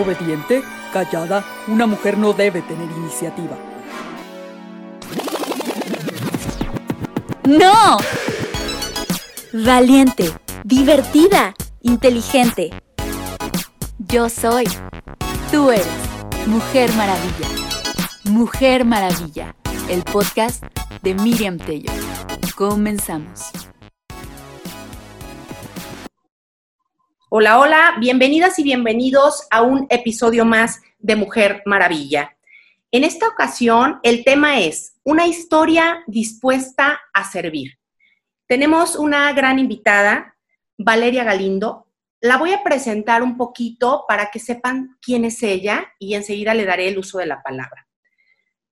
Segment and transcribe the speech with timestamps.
[0.00, 0.62] Obediente,
[0.94, 3.54] callada, una mujer no debe tener iniciativa.
[7.44, 7.98] ¡No!
[9.52, 10.32] Valiente,
[10.64, 12.70] divertida, inteligente.
[13.98, 14.64] Yo soy.
[15.52, 15.86] Tú eres.
[16.46, 17.48] Mujer Maravilla.
[18.24, 19.54] Mujer Maravilla.
[19.90, 20.64] El podcast
[21.02, 21.92] de Miriam Tello.
[22.56, 23.50] Comenzamos.
[27.32, 32.36] Hola, hola, bienvenidas y bienvenidos a un episodio más de Mujer Maravilla.
[32.90, 37.78] En esta ocasión, el tema es una historia dispuesta a servir.
[38.48, 40.36] Tenemos una gran invitada,
[40.76, 41.86] Valeria Galindo.
[42.20, 46.64] La voy a presentar un poquito para que sepan quién es ella y enseguida le
[46.64, 47.86] daré el uso de la palabra.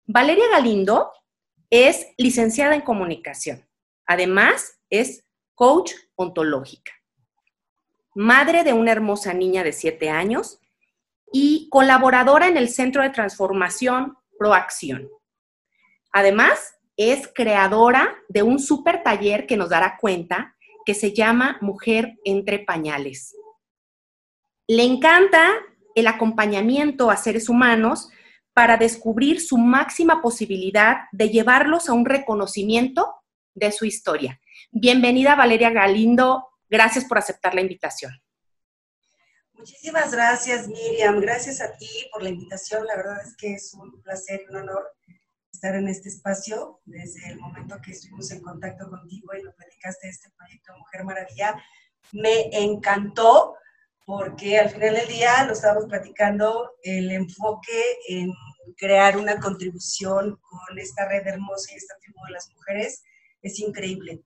[0.05, 1.11] Valeria Galindo
[1.71, 3.67] es licenciada en comunicación.
[4.05, 5.25] Además, es
[5.55, 6.93] coach ontológica
[8.15, 10.61] madre de una hermosa niña de 7 años
[11.33, 15.09] y colaboradora en el Centro de Transformación Proacción.
[16.13, 22.19] Además, es creadora de un super taller que nos dará cuenta que se llama Mujer
[22.25, 23.35] entre Pañales.
[24.67, 25.53] Le encanta
[25.95, 28.11] el acompañamiento a seres humanos
[28.53, 33.15] para descubrir su máxima posibilidad de llevarlos a un reconocimiento
[33.55, 34.41] de su historia.
[34.71, 38.13] Bienvenida Valeria Galindo Gracias por aceptar la invitación.
[39.53, 41.21] Muchísimas gracias, Miriam.
[41.21, 42.87] Gracias a ti por la invitación.
[42.87, 44.83] La verdad es que es un placer y un honor
[45.53, 46.81] estar en este espacio.
[46.87, 51.63] Desde el momento que estuvimos en contacto contigo y nos platicaste este proyecto Mujer Maravilla,
[52.13, 53.55] me encantó
[54.07, 58.33] porque al final del día lo estábamos platicando, el enfoque en
[58.79, 63.03] crear una contribución con esta red hermosa y esta tribu de las mujeres
[63.43, 64.23] es increíble.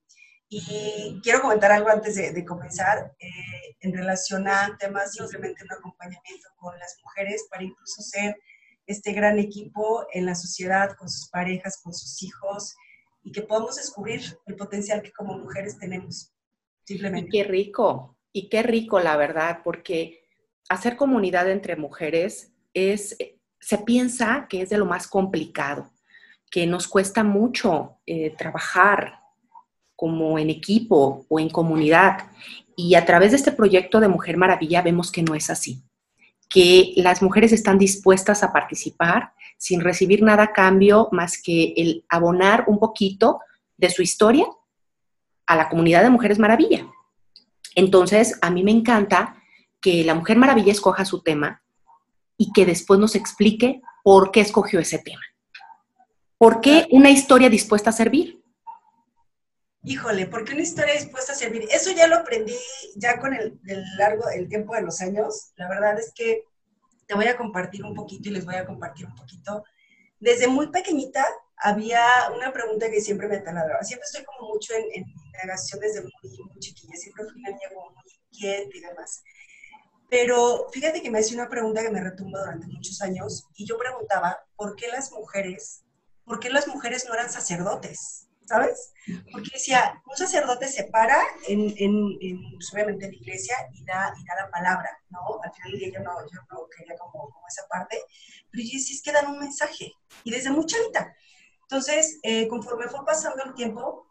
[0.48, 6.48] Y quiero comentar algo antes de, comenzar eh, en relación a temas simplemente un acompañamiento
[6.56, 8.36] con las mujeres para incluso ser
[8.86, 12.76] este gran equipo en la sociedad, con sus parejas, con sus hijos
[13.24, 16.32] y que podamos descubrir el potencial que como mujeres tenemos.
[16.84, 17.28] Simplemente.
[17.28, 20.24] Y qué rico, y qué rico la verdad, porque
[20.68, 23.16] hacer comunidad entre mujeres es,
[23.58, 25.92] se piensa que es de lo más complicado,
[26.48, 29.25] que nos cuesta mucho eh, trabajar,
[29.96, 32.30] como en equipo o en comunidad.
[32.76, 35.82] Y a través de este proyecto de Mujer Maravilla vemos que no es así,
[36.48, 42.04] que las mujeres están dispuestas a participar sin recibir nada a cambio más que el
[42.08, 43.40] abonar un poquito
[43.76, 44.46] de su historia
[45.46, 46.86] a la comunidad de Mujeres Maravilla.
[47.74, 49.42] Entonces, a mí me encanta
[49.80, 51.62] que la Mujer Maravilla escoja su tema
[52.36, 55.22] y que después nos explique por qué escogió ese tema.
[56.38, 58.42] ¿Por qué una historia dispuesta a servir?
[59.86, 62.58] Híjole, porque una historia dispuesta a servir, eso ya lo aprendí
[62.96, 63.58] ya con el,
[63.96, 65.52] largo, el tiempo de los años.
[65.56, 66.42] La verdad es que
[67.06, 69.64] te voy a compartir un poquito y les voy a compartir un poquito.
[70.18, 71.24] Desde muy pequeñita
[71.56, 72.04] había
[72.34, 73.84] una pregunta que siempre me taladraba.
[73.84, 76.10] Siempre estoy como mucho en, en indagación desde muy,
[76.50, 76.96] muy chiquilla.
[76.96, 79.22] Siempre fui una niña como muy inquieta y demás.
[80.10, 83.78] Pero fíjate que me hacía una pregunta que me retumba durante muchos años y yo
[83.78, 85.84] preguntaba, ¿por qué las mujeres,
[86.24, 88.25] por qué las mujeres no eran sacerdotes?
[88.46, 88.92] ¿Sabes?
[89.32, 91.74] Porque decía, un sacerdote se para en,
[92.54, 95.40] pues, obviamente en la iglesia y da, y da la palabra, ¿no?
[95.42, 98.00] Al final del día yo no, yo no quería como, esa parte,
[98.50, 99.92] pero yo decía, es que dan un mensaje,
[100.24, 101.14] y desde muy chavita.
[101.62, 104.06] Entonces, eh, conforme fue pasando el tiempo,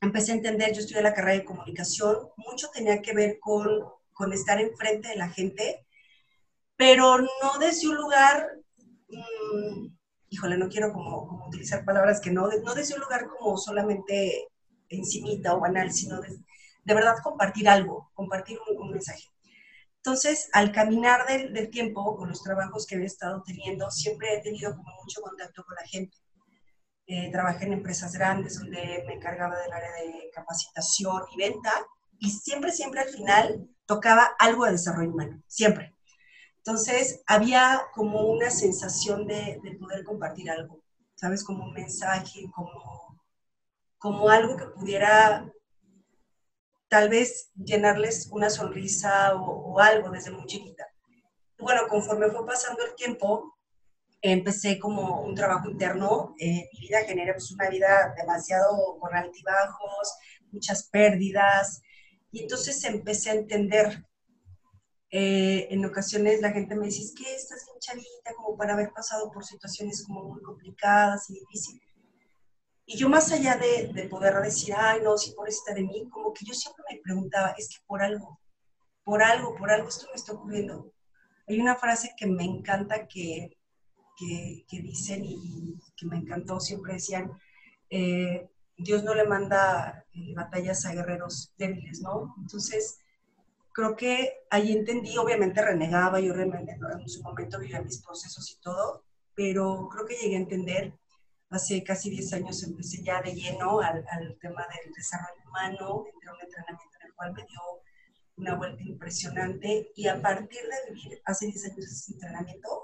[0.00, 3.66] empecé a entender, yo estudié la carrera de comunicación, mucho tenía que ver con,
[4.12, 5.86] con estar enfrente de la gente,
[6.76, 8.50] pero no desde un lugar...
[9.08, 9.97] Mmm,
[10.30, 14.48] híjole, no quiero como, utilizar palabras que no, no desde un lugar como solamente
[14.88, 16.28] encimita o banal, sino de,
[16.84, 19.24] de verdad compartir algo, compartir un, mensaje.
[19.96, 24.42] Entonces, al caminar del, del, tiempo, con los trabajos que he estado teniendo, siempre he
[24.42, 26.16] tenido como mucho contacto con la gente.
[27.06, 31.72] Eh, trabajé en empresas grandes donde me encargaba del área de capacitación y venta
[32.18, 35.94] y siempre, siempre al final tocaba algo de desarrollo humano, siempre.
[36.68, 40.82] Entonces, había como una sensación de, poder compartir algo,
[41.14, 41.42] ¿sabes?
[41.42, 43.18] Como un mensaje, como,
[43.96, 45.50] como algo que pudiera
[46.88, 50.86] tal vez llenarles una sonrisa o, algo desde muy chiquita.
[51.58, 53.56] Bueno, conforme fue pasando el tiempo,
[54.20, 56.34] empecé como un trabajo interno.
[56.38, 60.18] Eh, mi vida genera pues, una vida demasiado con altibajos,
[60.52, 61.80] muchas pérdidas.
[62.30, 64.04] Y entonces empecé a entender
[65.10, 68.92] eh, en ocasiones la gente me dice, es que estás bien chavita como para haber
[68.92, 71.82] pasado por situaciones como muy complicadas y difíciles.
[72.84, 76.08] Y yo más allá de, de poder decir, ay, no, si por esta de mí,
[76.10, 78.40] como que yo siempre me preguntaba, es que por algo,
[79.04, 80.92] por algo, por algo esto me está ocurriendo.
[81.46, 83.58] Hay una frase que me encanta que,
[84.18, 87.30] que, dicen y, que me encantó, siempre decían,
[87.90, 92.34] eh, Dios no le manda eh, batallas a guerreros débiles, ¿no?
[92.38, 92.98] Entonces,
[93.78, 99.04] creo que ahí entendí, obviamente renegaba, yo en su momento vivía mis procesos y todo,
[99.36, 100.94] pero creo que llegué a entender,
[101.48, 106.28] hace casi 10 años empecé ya de lleno al, al tema del desarrollo humano, entré
[106.28, 107.60] a un entrenamiento en el cual me dio
[108.38, 112.82] una vuelta impresionante y a partir de vivir hace 10 años ese entrenamiento,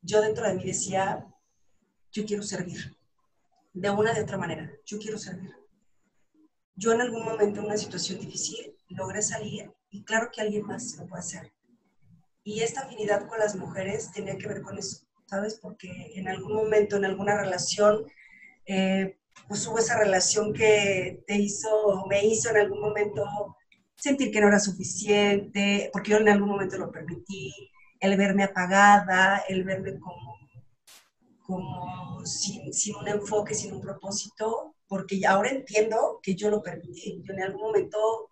[0.00, 1.26] yo dentro de mí decía,
[2.12, 2.96] yo quiero servir,
[3.72, 5.52] de una de otra manera, yo quiero servir.
[6.76, 10.96] Yo en algún momento en una situación difícil logré salir y claro que alguien más
[10.96, 11.52] lo puede hacer.
[12.44, 15.58] Y esta afinidad con las mujeres tenía que ver con eso, ¿sabes?
[15.60, 18.06] Porque en algún momento, en alguna relación,
[18.66, 23.24] eh, pues hubo esa relación que te hizo, me hizo en algún momento
[23.96, 27.52] sentir que no era suficiente, porque yo en algún momento lo permití,
[28.00, 30.36] el verme apagada, el verme como,
[31.44, 37.22] como sin, sin, un enfoque, sin un propósito, porque ahora entiendo que yo lo permití.
[37.24, 38.27] Yo en algún momento,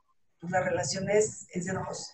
[0.47, 2.13] pues la relación es, es de dos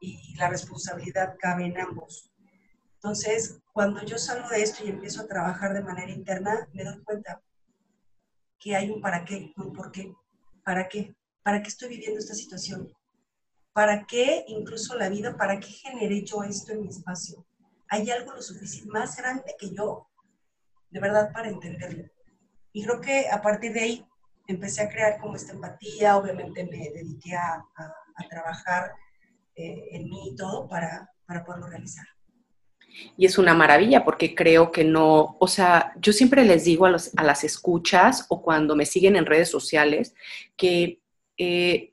[0.00, 2.30] y la responsabilidad cabe en ambos.
[2.94, 7.02] Entonces, cuando yo salgo de esto y empiezo a trabajar de manera interna, me doy
[7.02, 7.42] cuenta
[8.58, 10.12] que hay un para qué, un por qué.
[10.64, 11.14] ¿Para qué?
[11.42, 12.92] ¿Para qué estoy viviendo esta situación?
[13.72, 15.36] ¿Para qué incluso la vida?
[15.36, 17.46] ¿Para qué generé yo esto en mi espacio?
[17.88, 20.08] Hay algo lo suficiente, más grande que yo,
[20.90, 22.04] de verdad, para entenderlo.
[22.72, 24.06] Y creo que a partir de ahí
[24.46, 27.64] empecé a crear como esta empatía, obviamente me dediqué a,
[28.30, 28.92] trabajar
[29.54, 32.06] eh, en mí y todo para, para poderlo realizar.
[33.16, 36.90] Y es una maravilla porque creo que no, o sea, yo siempre les digo a,
[36.90, 40.14] los, a las escuchas o cuando me siguen en redes sociales
[40.56, 41.02] que
[41.36, 41.92] eh,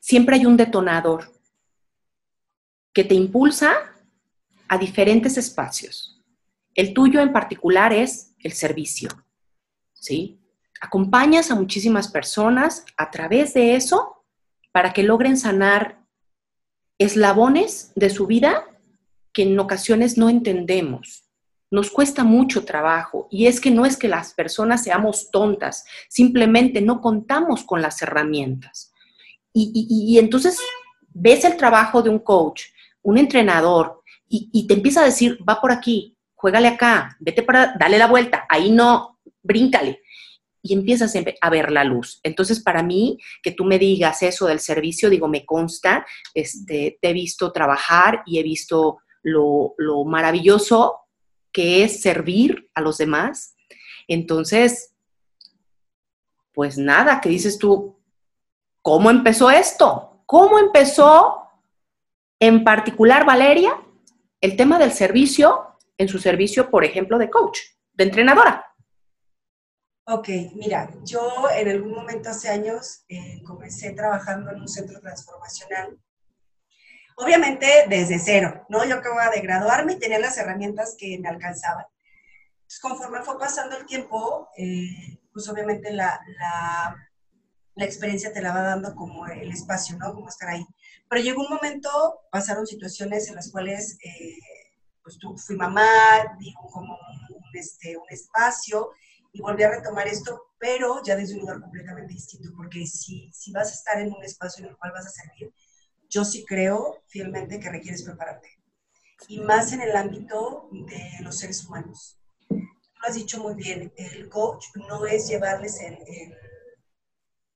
[0.00, 1.32] siempre hay un detonador
[2.92, 3.74] que te impulsa
[4.68, 6.22] a diferentes espacios.
[6.74, 9.10] El tuyo en particular es el servicio,
[9.92, 10.40] ¿sí?
[10.86, 14.24] Acompañas a muchísimas personas a través de eso
[14.70, 15.98] para que logren sanar
[16.96, 18.64] eslabones de su vida
[19.32, 21.24] que en ocasiones no entendemos.
[21.72, 26.80] Nos cuesta mucho trabajo y es que no es que las personas seamos tontas, simplemente
[26.80, 28.92] no contamos con las herramientas.
[29.52, 30.60] Y, entonces
[31.08, 32.62] ves el trabajo de un coach,
[33.02, 37.98] un entrenador, y, te empieza a decir, va por aquí, juégale acá, vete para, dale
[37.98, 40.02] la vuelta, ahí no, bríncale.
[40.68, 42.20] Y empiezas a ver la luz.
[42.22, 46.04] Entonces, para mí, que tú me digas eso del servicio, digo, me consta,
[46.34, 51.00] este, te he visto trabajar y he visto lo, lo maravilloso
[51.52, 53.56] que es servir a los demás.
[54.08, 54.94] Entonces,
[56.52, 57.98] pues nada, ¿qué dices tú?
[58.82, 60.22] ¿Cómo empezó esto?
[60.26, 61.48] ¿Cómo empezó
[62.40, 63.80] en particular Valeria
[64.40, 67.58] el tema del servicio en su servicio, por ejemplo, de coach,
[67.94, 68.65] de entrenadora?
[70.08, 75.98] Ok, mira, yo en algún momento hace años eh, comencé trabajando en un centro transformacional.
[77.16, 78.84] Obviamente desde cero, ¿no?
[78.84, 81.86] Yo acababa de graduarme y tenía las herramientas que me alcanzaban.
[82.54, 86.20] Entonces, conforme fue pasando el tiempo, eh, pues obviamente la,
[87.76, 90.14] la experiencia te la va dando como el espacio, ¿no?
[90.14, 90.66] Como estar ahí.
[91.08, 94.38] Pero llegó un momento, pasaron situaciones en las cuales, eh,
[95.02, 95.86] pues tú, fui mamá,
[96.38, 96.96] digo, como
[97.52, 98.92] este, un espacio,
[99.36, 103.52] y volví a retomar esto, pero ya desde un lugar completamente distinto, porque si, si
[103.52, 105.52] vas a estar en un espacio en el cual vas a servir,
[106.08, 108.48] yo sí creo fielmente que requieres prepararte.
[109.28, 112.18] Y más en el ámbito de los seres humanos.
[112.48, 115.98] Tú lo has dicho muy bien, el coach no es llevarles el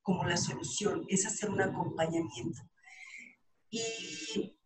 [0.03, 2.61] como la solución, es hacer un acompañamiento.
[3.71, 4.59] Y,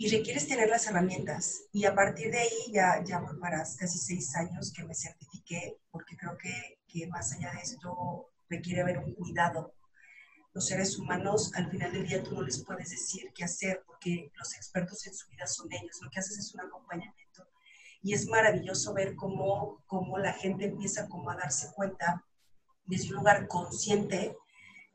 [0.00, 1.64] y requieres tener las herramientas.
[1.74, 6.16] Y a partir de ahí ya, ya voy casi seis años que me certifiqué, porque
[6.16, 9.74] creo que, que más allá de esto requiere haber un cuidado.
[10.54, 14.32] Los seres humanos, al final del día, tú no les puedes decir qué hacer, porque
[14.38, 16.00] los expertos en su vida son ellos.
[16.00, 17.46] Lo que haces es un acompañamiento.
[18.00, 22.24] Y es maravilloso ver cómo, cómo la gente empieza como a darse cuenta
[22.86, 24.34] desde un lugar consciente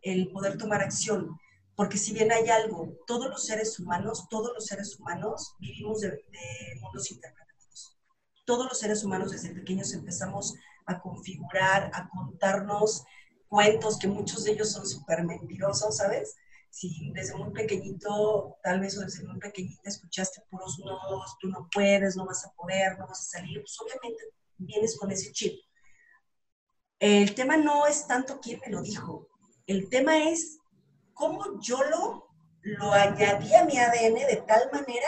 [0.01, 1.38] el poder tomar acción.
[1.75, 6.24] Porque si bien hay algo, todos los seres humanos, todos los seres humanos vivimos de,
[6.79, 7.98] mundos interpretativos.
[8.46, 10.55] Todos los seres humanos desde pequeños empezamos
[10.86, 13.03] a configurar, a contarnos
[13.48, 16.36] cuentos que muchos de ellos son súper mentirosos, ¿sabes?
[16.70, 20.98] Si desde muy pequeñito, tal vez o desde muy pequeñita escuchaste puros no,
[21.39, 24.24] tú no puedes, no vas a poder, no vas a salir, pues obviamente
[24.58, 25.60] vienes con ese chip.
[27.00, 29.27] El tema no es tanto quién me lo dijo,
[29.67, 30.60] el tema es
[31.15, 32.29] cómo yo lo,
[32.62, 35.07] lo añadí a mi ADN de tal manera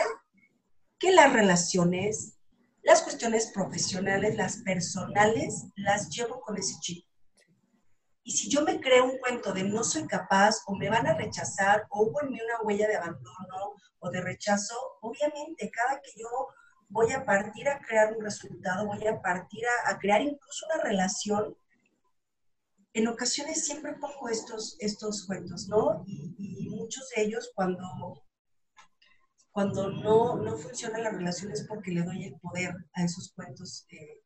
[0.98, 2.36] que las relaciones,
[2.82, 7.06] las cuestiones profesionales, las personales, las llevo con ese chip.
[8.24, 11.14] Y si yo me creo un cuento de no soy capaz o me van a
[11.14, 16.10] rechazar o hubo en mí una huella de abandono o de rechazo, obviamente cada que
[16.16, 16.28] yo
[16.88, 21.56] voy a partir a crear un resultado, voy a partir a, crear incluso una relación,
[22.92, 26.04] en ocasiones siempre pongo estos, estos cuentos, ¿no?
[26.06, 27.82] Y, muchos de ellos cuando,
[29.50, 33.84] cuando no, no funcionan las relaciones porque le doy el poder a esos cuentos.
[33.90, 34.22] Eh,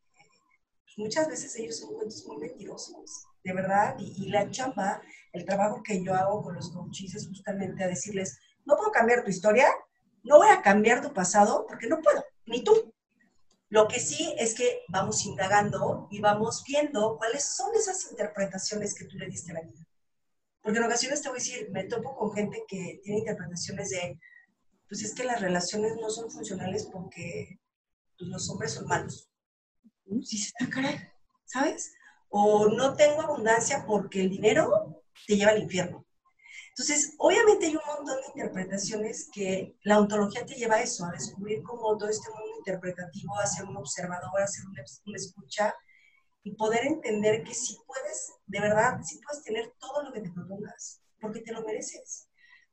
[0.85, 5.03] pues muchas veces ellos son cuentos muy mentirosos de verdad, y, la chamba,
[5.33, 9.25] el trabajo que yo hago con los coaches es justamente a decirles, no puedo cambiar
[9.25, 9.67] tu historia,
[10.23, 12.92] no voy a cambiar tu pasado, porque no puedo, ni tú.
[13.73, 19.07] Lo que sí es que vamos indagando y vamos viendo cuáles son esas interpretaciones que
[19.07, 19.87] tú le diste a la vida.
[20.61, 24.21] Porque en ocasiones te voy a decir, me topo con gente que tiene interpretaciones de,
[24.87, 27.61] pues es que las relaciones no son funcionales porque
[28.19, 29.31] pues, los hombres son malos.
[30.23, 31.01] Sí, se está caray,
[31.47, 31.93] ¿sabes?
[32.35, 36.07] o no tengo abundancia porque el dinero te lleva al infierno.
[36.71, 41.13] Entonces, obviamente hay un montón de interpretaciones que la ontología te lleva a eso, a
[41.13, 44.83] descubrir cómo todo este mundo interpretativo, a ser un observador, a ser una,
[45.17, 45.75] escucha
[46.45, 50.31] y poder entender que si puedes, de verdad, si puedes tener todo lo que te
[50.31, 52.29] propongas, porque te lo mereces.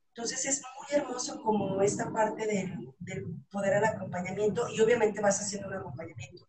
[0.10, 5.40] Entonces es muy hermoso como esta parte del, del poder al acompañamiento y obviamente vas
[5.40, 6.48] haciendo un acompañamiento.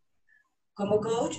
[0.73, 1.37] Como coach,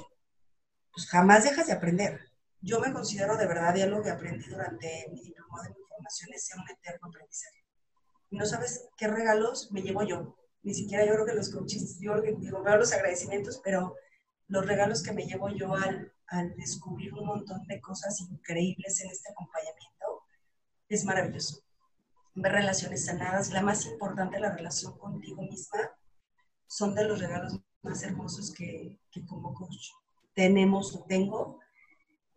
[0.94, 2.20] pues jamás dejas de aprender.
[2.62, 6.46] Yo me considero de verdad, ya lo que aprendí durante mi diploma de información es
[6.46, 7.66] ser un eterno aprendizaje.
[8.30, 10.36] Y no sabes qué regalos me llevo yo.
[10.64, 13.96] Ni siquiera yo creo que los coaches, yo creo que digo, veo los agradecimientos, pero
[14.48, 19.10] los regalos que me llevo yo al, al descubrir un montón de cosas increíbles en
[19.10, 20.24] este acompañamiento
[20.90, 21.64] es maravilloso.
[22.36, 25.80] Ver relaciones sanadas, la más importante, la relación contigo misma,
[26.68, 29.90] son de los regalos más hermosos que, que como coach
[30.34, 31.60] tenemos o tengo.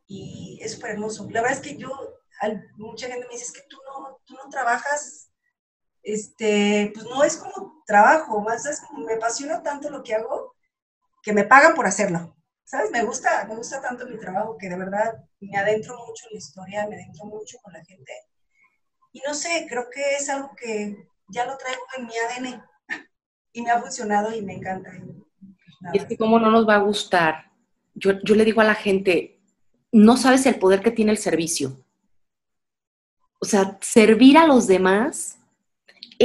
[0.06, 1.28] Y es súper hermoso.
[1.30, 1.90] La verdad es que yo,
[2.76, 5.30] mucha gente me dice, es que tú no, tú no trabajas,
[6.04, 10.54] este, pues no es como trabajo, más es como me apasiona tanto lo que hago
[11.22, 12.36] que me pagan por hacerlo.
[12.64, 12.90] ¿Sabes?
[12.90, 16.38] Me gusta, me gusta tanto mi trabajo que de verdad me adentro mucho en la
[16.38, 18.12] historia, me adentro mucho con la gente.
[19.12, 22.62] Y no sé, creo que es algo que ya lo traigo en mi ADN
[23.52, 24.90] y me ha funcionado y me encanta.
[25.92, 27.54] Y es que cómo no nos va a gustar
[27.94, 29.40] yo, le digo a la gente,
[29.92, 31.80] no sabes el poder que tiene el servicio.
[33.40, 35.38] O sea, servir a los demás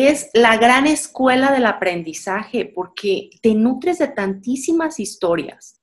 [0.07, 5.81] es la gran escuela del aprendizaje porque te nutres de tantísimas historias,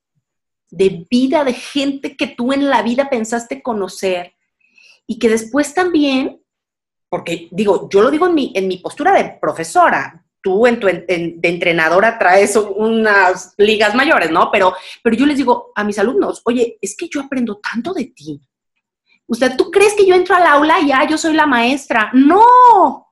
[0.69, 4.33] de vida, de gente que tú en la vida pensaste conocer
[5.05, 6.41] y que después también,
[7.09, 10.87] porque digo, yo lo digo en mi, en mi postura de profesora, tú en tu
[10.87, 14.49] de entrenadora traes unas ligas mayores, ¿no?
[14.51, 18.05] Pero, pero yo les digo a mis alumnos, oye, es que yo aprendo tanto de
[18.05, 18.41] ti.
[19.27, 22.11] Usted, ¿tú crees que yo entro al aula y ya yo soy la maestra?
[22.13, 23.06] No,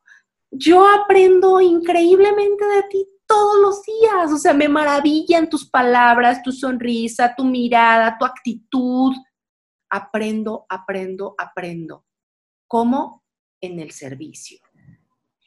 [0.57, 4.31] yo aprendo increíblemente de ti todos los días.
[4.31, 9.13] O sea, me maravillan tus palabras, tu sonrisa, tu mirada, tu actitud.
[9.89, 12.05] Aprendo, aprendo, aprendo.
[12.67, 13.23] ¿Cómo?
[13.61, 14.59] En el servicio.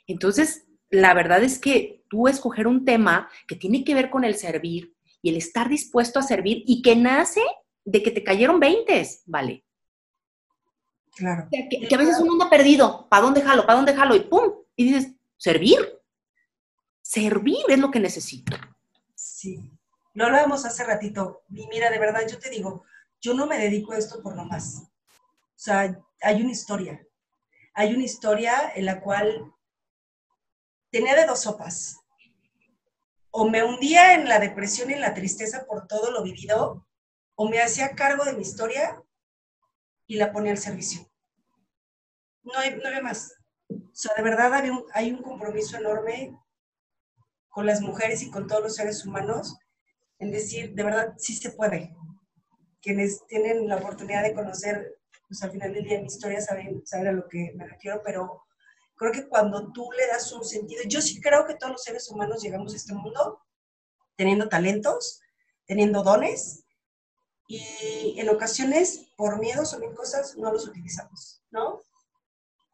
[0.07, 4.35] Entonces, la verdad es que tú escoger un tema que tiene que ver con el
[4.35, 7.43] servir y el estar dispuesto a servir y que nace
[7.85, 9.65] de que te cayeron 20, ¿vale?
[11.17, 11.49] Claro.
[11.51, 13.67] que, a veces uno anda perdido, ¿para dónde jalo?
[13.67, 14.15] ¿Para dónde jalo?
[14.15, 16.01] Y pum, y dices, servir.
[17.03, 18.57] Servir es lo que necesito.
[19.17, 19.73] Sí.
[20.15, 21.43] Lo hablábamos hace ratito.
[21.51, 22.85] Y mira, de verdad, yo te digo,
[23.21, 24.79] yo no me dedico a esto por lo más.
[24.79, 24.91] O
[25.57, 27.05] sea, hay una historia.
[27.75, 29.53] Hay una historia en la cual
[30.93, 31.99] tenía de dos sopas.
[33.33, 36.87] O me hundía en la depresión y en la tristeza por todo lo vivido,
[37.35, 39.03] o me hacía cargo de mi historia
[40.07, 41.11] y la ponía al servicio.
[42.45, 43.38] No hay, no más.
[43.99, 46.39] O sea, de verdad hay un, hay un compromiso enorme
[47.49, 49.59] con las mujeres y con todos los seres humanos
[50.19, 51.95] en decir, de verdad, sí se puede.
[52.81, 57.09] Quienes tienen la oportunidad de conocer, pues al final del día mi historia saben, saben
[57.09, 58.49] a lo que me refiero, pero
[58.99, 62.11] Creo que cuando tú le das un sentido, yo sí creo que todos los seres
[62.11, 63.41] humanos llegamos a este mundo
[64.17, 65.21] teniendo talentos,
[65.67, 66.65] teniendo dones,
[67.47, 71.68] y en ocasiones, por miedos o mil cosas, no los utilizamos, ¿no?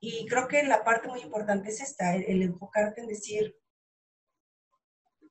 [0.06, 3.56] Y creo que la parte muy importante es esta, el, enfocarte en decir,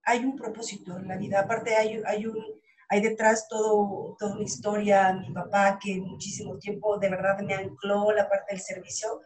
[0.03, 2.43] hay un propósito en la vida, aparte hay, hay, un,
[2.89, 8.11] hay detrás todo, toda una historia, mi papá que muchísimo tiempo de verdad me ancló
[8.13, 9.21] la parte del servicio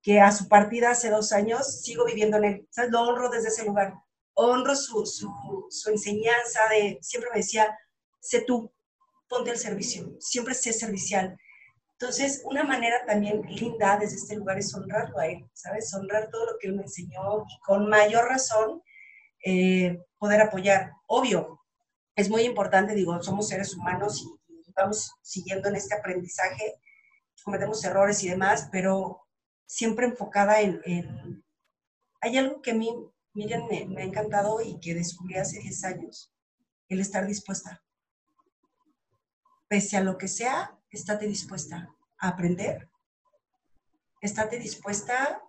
[0.00, 2.68] que a su partida hace dos años sigo viviendo en él.
[2.90, 3.92] Lo honro desde ese lugar.
[4.34, 7.76] honro su, su, enseñanza de, siempre me decía,
[8.20, 8.72] sé tú,
[9.28, 11.36] ponte al servicio, siempre sé servicial.
[11.98, 15.92] Entonces, una manera también linda desde este lugar es honrarlo a él, ¿sabes?
[15.94, 18.82] Honrar todo lo que él me enseñó y con mayor razón
[19.42, 20.92] eh, poder apoyar.
[21.06, 21.62] Obvio,
[22.14, 26.74] es muy importante, digo, somos seres humanos y, vamos siguiendo en este aprendizaje,
[27.42, 29.26] cometemos errores y demás, pero
[29.64, 31.42] siempre enfocada en,
[32.20, 32.94] Hay algo que a mí,
[33.32, 36.30] Miriam, me, me ha encantado y que descubrí hace 10 años,
[36.90, 37.82] el estar dispuesta.
[39.66, 41.88] Pese a lo que sea, estate dispuesta
[42.18, 42.88] a aprender,
[44.20, 45.40] estate dispuesta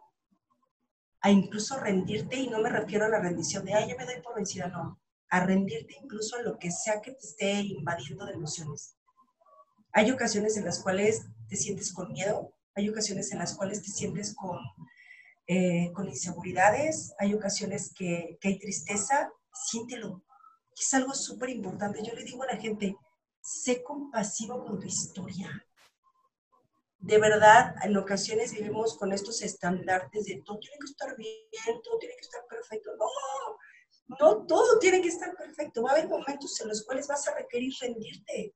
[1.21, 4.21] a incluso rendirte, y no me refiero a la rendición de, ay, yo me doy
[4.21, 4.99] por vencida, no,
[5.29, 8.95] a rendirte incluso a lo que sea que te esté invadiendo de emociones.
[9.93, 13.89] Hay ocasiones en las cuales te sientes con miedo, hay ocasiones en las cuales te
[13.89, 14.59] sientes con,
[15.47, 20.23] eh, con inseguridades, hay ocasiones que, que hay tristeza, siéntelo.
[20.79, 22.03] Es algo súper importante.
[22.03, 22.95] Yo le digo a la gente,
[23.47, 25.49] sé compasivo con tu historia
[26.99, 31.97] de verdad, en ocasiones vivimos con estos estandartes de todo tiene que estar bien, todo
[31.99, 32.91] tiene que estar perfecto.
[32.97, 35.83] No, no todo tiene que estar perfecto.
[35.83, 38.55] Va a haber momentos en los cuales vas a requerir rendirte.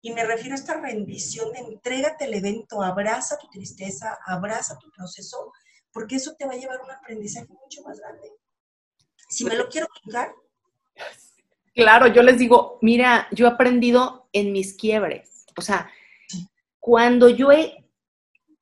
[0.00, 4.90] Y me refiero a esta rendición de entrégate al evento, abraza tu tristeza, abraza tu
[4.92, 5.52] proceso,
[5.92, 8.32] porque eso te va a llevar a un aprendizaje mucho más grande.
[9.28, 10.32] Si me lo quiero contar.
[11.76, 15.44] Claro, yo les digo, mira, yo he aprendido en mis quiebres.
[15.58, 15.90] O sea,
[16.80, 17.84] cuando yo he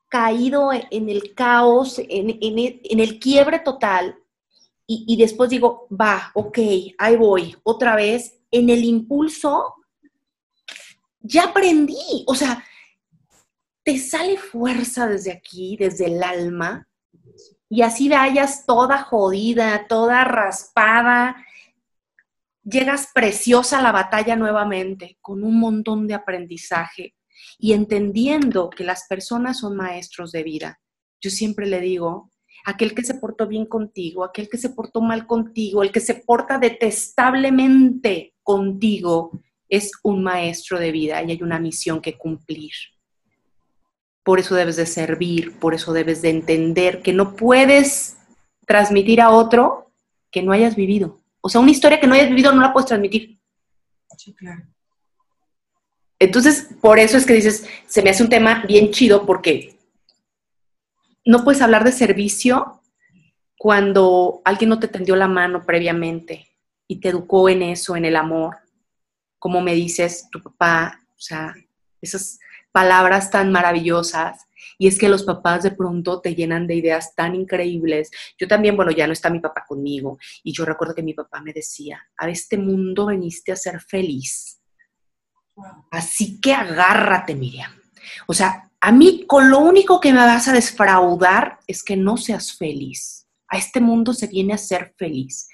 [0.09, 4.17] caído en el caos, en, el, quiebre total,
[4.85, 6.59] y, después digo, va, ok,
[6.99, 9.75] ahí voy, otra vez, en el impulso,
[11.21, 12.65] ya aprendí, o sea,
[13.85, 16.89] te sale fuerza desde aquí, desde el alma,
[17.69, 21.37] y así vayas toda jodida, toda raspada,
[22.65, 27.15] llegas preciosa a la batalla nuevamente, con un montón de aprendizaje,
[27.59, 30.81] y entendiendo que las personas son maestros de vida.
[31.21, 32.31] Yo siempre le digo,
[32.65, 36.15] aquel que se portó bien contigo, aquel que se portó mal contigo, el que se
[36.15, 39.31] porta detestablemente contigo,
[39.69, 42.73] es un maestro de vida y hay una misión que cumplir.
[44.23, 48.17] Por eso debes de servir, por eso debes de entender que no puedes
[48.67, 49.93] transmitir a otro
[50.31, 51.24] que no hayas vivido.
[51.47, 53.39] O sea, una historia que no hayas vivido no la puedes transmitir.
[54.17, 54.63] Sí, claro.
[56.19, 59.79] Entonces, por eso es que dices, se me hace un tema bien chido porque
[61.27, 62.81] no puedes hablar de servicio
[63.59, 66.49] cuando alguien no te tendió la mano previamente
[66.89, 68.57] y te educó en eso, en el amor.
[69.39, 71.55] Como me dices, tu papá, o sea,
[72.01, 72.39] esas
[72.73, 74.47] palabras tan maravillosas.
[74.79, 78.11] Y es que los papás de pronto te llenan de ideas tan increíbles.
[78.39, 80.19] Yo también, bueno, ya no está mi papá conmigo.
[80.43, 84.61] Y yo recuerdo que mi papá me decía, a este mundo veniste a ser feliz
[85.91, 87.73] Así que agárrate, Miriam.
[88.27, 92.17] O sea, a mí con lo único que me vas a desfraudar es que no
[92.17, 93.27] seas feliz.
[93.49, 95.49] A este mundo se viene a ser feliz.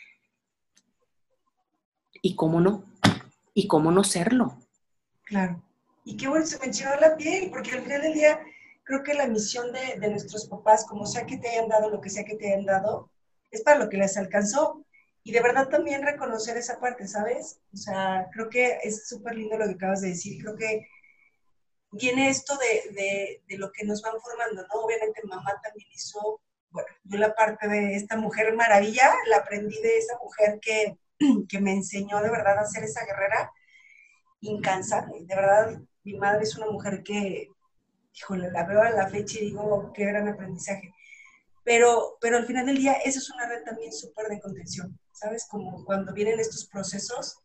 [2.22, 2.84] ¿Y cómo no?
[3.54, 4.58] ¿Y cómo no serlo?
[5.24, 5.62] Claro.
[6.04, 8.40] Y qué bueno, se me enchinó la piel, porque al final del día
[8.90, 12.00] creo que la misión de, de nuestros papás, como sea que te hayan dado lo
[12.00, 13.08] que sea que te hayan dado,
[13.52, 14.84] es para lo que les alcanzó
[15.22, 17.60] y de verdad también reconocer esa parte, ¿sabes?
[17.72, 20.42] O sea, creo que es súper lindo lo que acabas de decir.
[20.42, 20.88] Creo que
[21.92, 24.80] viene esto de, de, lo que nos van formando, ¿no?
[24.80, 29.98] Obviamente mamá también hizo, bueno, yo la parte de esta mujer maravilla, la aprendí de
[29.98, 30.98] esa mujer que,
[31.48, 33.52] que me enseñó de verdad a ser esa guerrera
[34.40, 35.18] incansable.
[35.26, 37.48] De verdad, mi madre es una mujer que,
[38.12, 40.92] híjole, la veo a la fecha y digo, qué gran aprendizaje.
[41.64, 44.98] Pero, pero al final del día, eso es una red también súper de contención.
[45.20, 45.46] ¿sabes?
[45.48, 47.40] Como cuando vienen estos procesos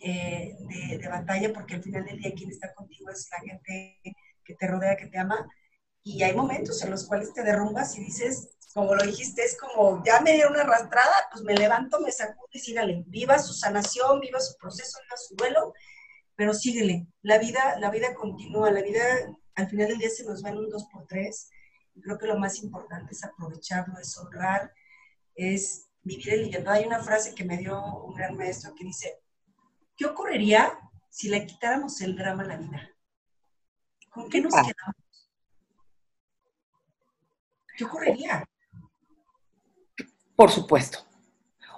[0.00, 4.00] eh, de, batalla, porque al final del día quien está contigo es la gente
[4.44, 5.48] que te rodea, que te ama,
[6.02, 10.02] y hay momentos en los cuales te derrumbas y dices, como lo dijiste, es como,
[10.04, 14.20] ya me dieron una arrastrada, pues me levanto, me sacudo y sígale, viva su sanación,
[14.20, 15.74] viva su proceso, viva su duelo,
[16.36, 19.02] pero síguele, la vida, la vida continúa, la vida
[19.58, 21.50] al final del día se nos va en un dos por tres,
[21.94, 24.72] y creo que lo más importante es aprovecharlo, es honrar,
[25.34, 26.74] es vivir el libertad.
[26.74, 29.20] Hay una frase que me dio un gran maestro que dice,
[29.96, 30.78] ¿qué ocurriría
[31.10, 32.88] si le quitáramos el drama a la vida?
[34.10, 34.62] ¿Con qué nos ah.
[34.62, 35.28] quedamos?
[37.76, 38.44] ¿Qué ocurriría?
[40.36, 41.04] Por supuesto.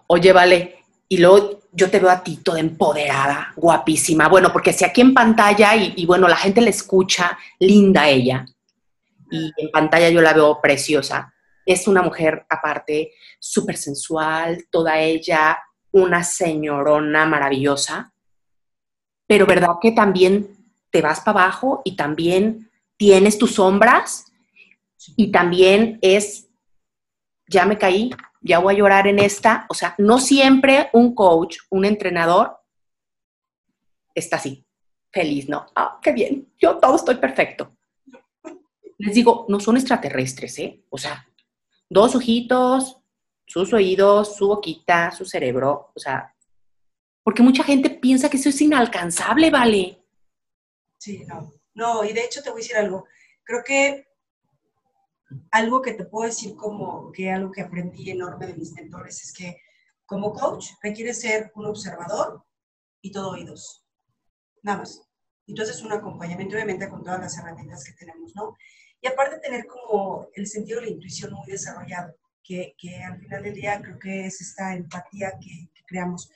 [0.06, 4.28] Oye, vale, y luego yo te veo a ti toda empoderada, guapísima.
[4.28, 8.44] Bueno, porque si aquí en pantalla y, y, bueno, la gente le escucha, linda ella,
[9.30, 11.32] y en pantalla yo la veo preciosa
[11.72, 15.58] es una mujer aparte súper sensual, toda ella
[15.92, 18.12] una señorona maravillosa,
[19.26, 20.56] pero ¿verdad que también
[20.90, 24.32] te vas para abajo y también tienes tus sombras
[25.16, 26.48] y también es,
[27.46, 31.58] ya me caí, ya voy a llorar en esta, o sea, no siempre un coach,
[31.70, 32.58] un entrenador
[34.14, 34.66] está así,
[35.12, 35.66] feliz, ¿no?
[35.74, 37.76] Ah, qué bien, yo todo estoy perfecto.
[38.98, 40.84] Les digo, no son extraterrestres, ¿eh?
[40.90, 41.26] O sea,
[41.88, 43.02] dos ojitos,
[43.46, 46.34] sus oídos, su boquita, su cerebro, o sea,
[47.22, 50.02] porque mucha gente piensa que eso es inalcanzable, ¿vale?
[50.98, 53.06] Sí, no, no, y de hecho te voy a decir algo,
[53.42, 54.09] creo que
[55.50, 59.32] algo que te puedo decir como que algo que aprendí enorme de mis mentores es
[59.32, 59.56] que
[60.06, 62.44] como coach requiere ser un observador
[63.00, 63.84] y todo oídos,
[64.62, 65.02] nada más.
[65.60, 68.56] Haces un acompañamiento, obviamente, con todas las herramientas que tenemos, ¿no?
[69.00, 73.54] Y aparte tener como el sentido de la intuición muy desarrollado que, al final del
[73.54, 76.30] día creo que es esta empatía que, creamos.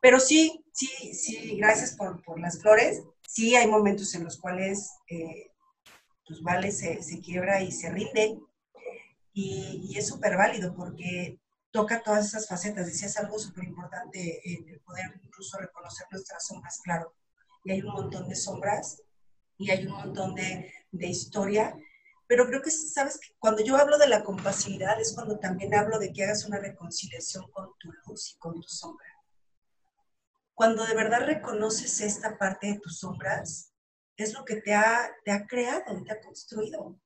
[0.00, 3.02] Pero sí, sí, sí, gracias por, por, las flores.
[3.26, 5.50] Sí hay momentos en los cuales eh,
[6.26, 8.38] pues vale se, se, quiebra y se rinde.
[9.32, 11.38] Y, y es súper válido porque
[11.70, 12.86] toca todas esas facetas.
[12.86, 17.14] Decías algo súper importante, el poder incluso reconocer nuestras sombras, claro.
[17.64, 19.02] Y hay un montón de sombras
[19.58, 21.76] y hay un montón de, de historia
[22.26, 25.98] pero creo que, sabes, que cuando yo hablo de la compasividad es cuando también hablo
[25.98, 29.06] de que hagas una reconciliación con tu luz y con tu sombra.
[30.54, 33.72] Cuando de verdad reconoces esta parte de tus sombras,
[34.16, 36.98] es lo que te ha, te ha creado, te ha construido.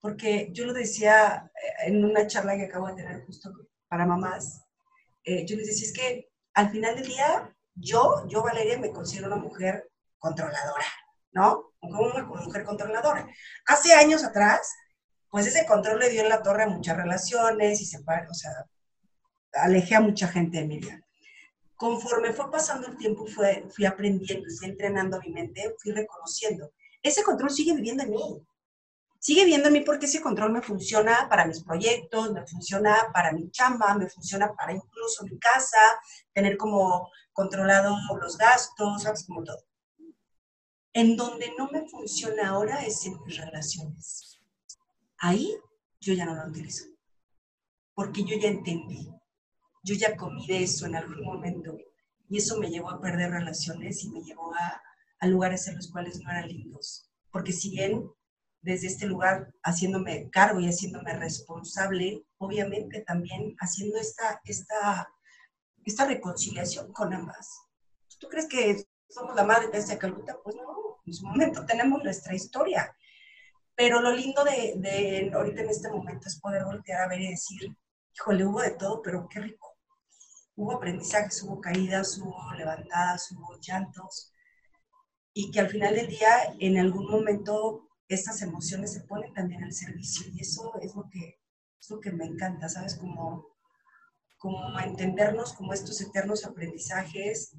[0.00, 3.52] Porque yo lo decía eh, en una charla que acabo de tener justo
[3.88, 4.64] para mamás,
[5.24, 9.28] eh, yo les decía, es que al final del día, yo, yo Valeria, me considero
[9.28, 10.86] una mujer controladora,
[11.32, 11.72] ¿no?
[11.78, 13.28] Como una mujer controladora.
[13.66, 14.72] Hace años atrás,
[15.30, 18.50] pues ese control le dio en la torre a muchas relaciones y se, o sea,
[19.52, 21.00] alejé a mucha gente de mi vida.
[21.80, 26.74] Conforme fue pasando el tiempo, fue, fui aprendiendo, fui entrenando mi mente, fui reconociendo.
[27.02, 28.46] Ese control sigue viviendo en mí.
[29.18, 33.32] Sigue viviendo en mí porque ese control me funciona para mis proyectos, me funciona para
[33.32, 35.78] mi chamba, me funciona para incluso mi casa,
[36.34, 39.24] tener como controlado los gastos, ¿sabes?
[39.24, 39.64] Como todo.
[40.92, 44.38] En donde no me funciona ahora es en mis relaciones.
[45.16, 45.56] Ahí
[45.98, 46.84] yo ya no lo utilizo.
[47.94, 49.10] Porque yo ya entendí.
[49.82, 51.76] Yo ya comí de eso en algún momento.
[52.28, 54.82] Y eso me llevó a perder relaciones y me llevó a,
[55.26, 57.10] lugares en los cuales no eran lindos.
[57.30, 58.08] Porque si bien
[58.62, 65.08] desde este lugar haciéndome cargo y haciéndome responsable, obviamente también haciendo esta, esta,
[65.84, 67.48] esta reconciliación con ambas.
[68.18, 70.36] ¿Tú crees que somos la madre de Calcuta?
[70.42, 72.94] Pues no, en su momento tenemos nuestra historia.
[73.74, 77.30] Pero lo lindo de, de, ahorita en este momento es poder voltear a ver y
[77.30, 77.74] decir,
[78.14, 79.69] híjole, hubo de todo, pero qué rico.
[80.60, 84.30] Hubo aprendizajes, hubo caídas, hubo levantadas, hubo llantos.
[85.32, 89.72] Y que al final del día, en algún momento, estas emociones se ponen también al
[89.72, 90.26] servicio.
[90.34, 91.40] Y eso es lo que,
[91.80, 92.96] es lo que me encanta, ¿sabes?
[92.96, 93.56] Como,
[94.36, 97.56] como entendernos como estos eternos aprendizajes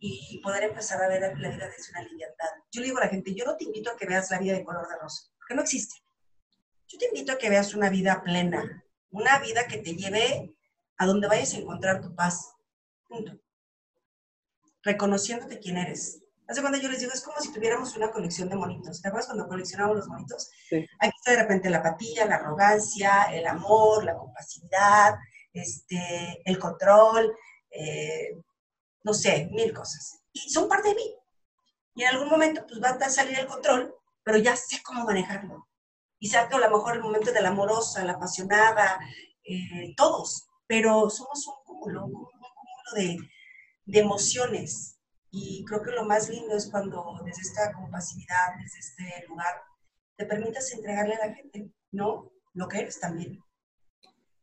[0.00, 2.48] y poder empezar a ver la vida desde una libertad.
[2.72, 4.54] Yo le digo a la gente, yo no te invito a que veas la vida
[4.54, 5.96] de color de rosa, porque no existe.
[6.88, 10.56] Yo te invito a que veas una vida plena, una vida que te lleve
[11.00, 12.54] a donde vayas a encontrar tu paz.
[13.08, 13.32] Punto.
[14.82, 16.20] Reconociéndote quién eres.
[16.46, 19.00] Hace cuando yo les digo, es como si tuviéramos una colección de monitos.
[19.00, 20.50] ¿Te acuerdas cuando coleccionamos los monitos?
[20.68, 20.86] Sí.
[20.98, 25.14] Aquí está de repente la apatía, la arrogancia, el amor, la compasividad,
[25.54, 27.34] este, el control,
[27.70, 28.36] eh,
[29.02, 30.20] no sé, mil cosas.
[30.34, 31.14] Y son parte de mí.
[31.94, 35.66] Y en algún momento pues va a salir el control, pero ya sé cómo manejarlo.
[36.18, 39.00] Y que a lo mejor el momento de la amorosa, la apasionada,
[39.44, 43.18] eh, todos, pero somos un cúmulo, un cúmulo de,
[43.86, 45.00] de emociones.
[45.32, 49.52] Y creo que lo más lindo es cuando desde esta compasividad, desde este lugar,
[50.16, 52.30] te permitas entregarle a la gente, ¿no?
[52.54, 53.40] Lo que eres también.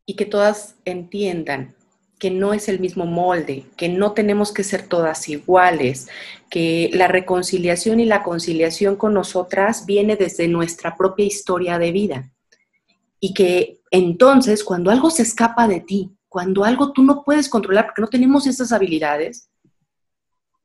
[0.06, 1.78] Y que todas entiendan
[2.20, 6.10] que no es el mismo molde, que no tenemos que ser todas iguales,
[6.50, 12.34] que la reconciliación y la conciliación con nosotras viene desde nuestra propia historia de vida.
[13.22, 17.88] Y que entonces cuando algo se escapa de ti, cuando algo tú no puedes controlar
[17.88, 19.50] porque no tenemos esas habilidades,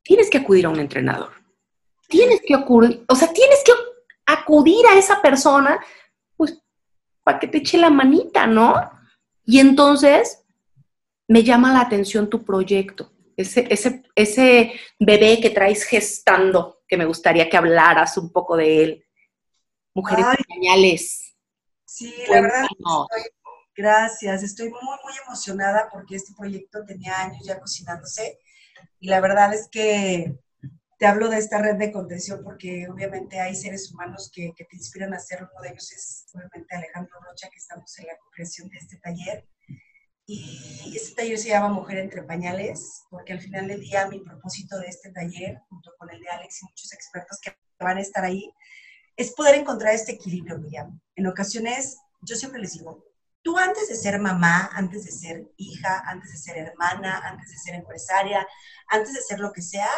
[0.03, 1.33] tienes que acudir a un entrenador.
[2.09, 3.73] Tienes que acudir, o sea, tienes que
[4.27, 5.83] acudir a esa persona,
[6.37, 6.63] pues,
[7.25, 8.75] para que te eche la manita, ¿no?
[9.47, 10.45] Y entonces
[11.27, 17.07] me llama la atención tu proyecto, ese, ese, ese bebé que traes gestando, que me
[17.07, 19.07] gustaría que hablaras un poco de él.
[19.95, 21.35] Mujeres señales.
[21.87, 22.67] Sí, la verdad,
[23.75, 28.39] gracias, estoy muy, muy emocionada porque este proyecto tenía años ya cocinándose
[29.01, 30.39] y la verdad es que
[31.03, 35.13] te hablo de esta red de contención porque obviamente hay seres humanos que, te inspiran
[35.13, 35.49] a hacerlo.
[35.53, 39.45] Uno de ellos es obviamente Alejandro Rocha, que estamos en la creación de este taller.
[40.25, 44.79] Y este taller se llama Mujer entre Pañales, porque al final del día mi propósito
[44.79, 48.25] de este taller, junto con el de Alex y muchos expertos que van a estar
[48.25, 48.55] ahí,
[49.17, 51.01] es poder encontrar este equilibrio, Miriam.
[51.17, 53.05] En ocasiones, yo siempre les digo,
[53.43, 57.59] tú antes de ser mamá, antes de ser hija, antes de ser hermana, antes de
[57.59, 58.47] ser empresaria,
[58.89, 59.91] antes de ser lo que sea,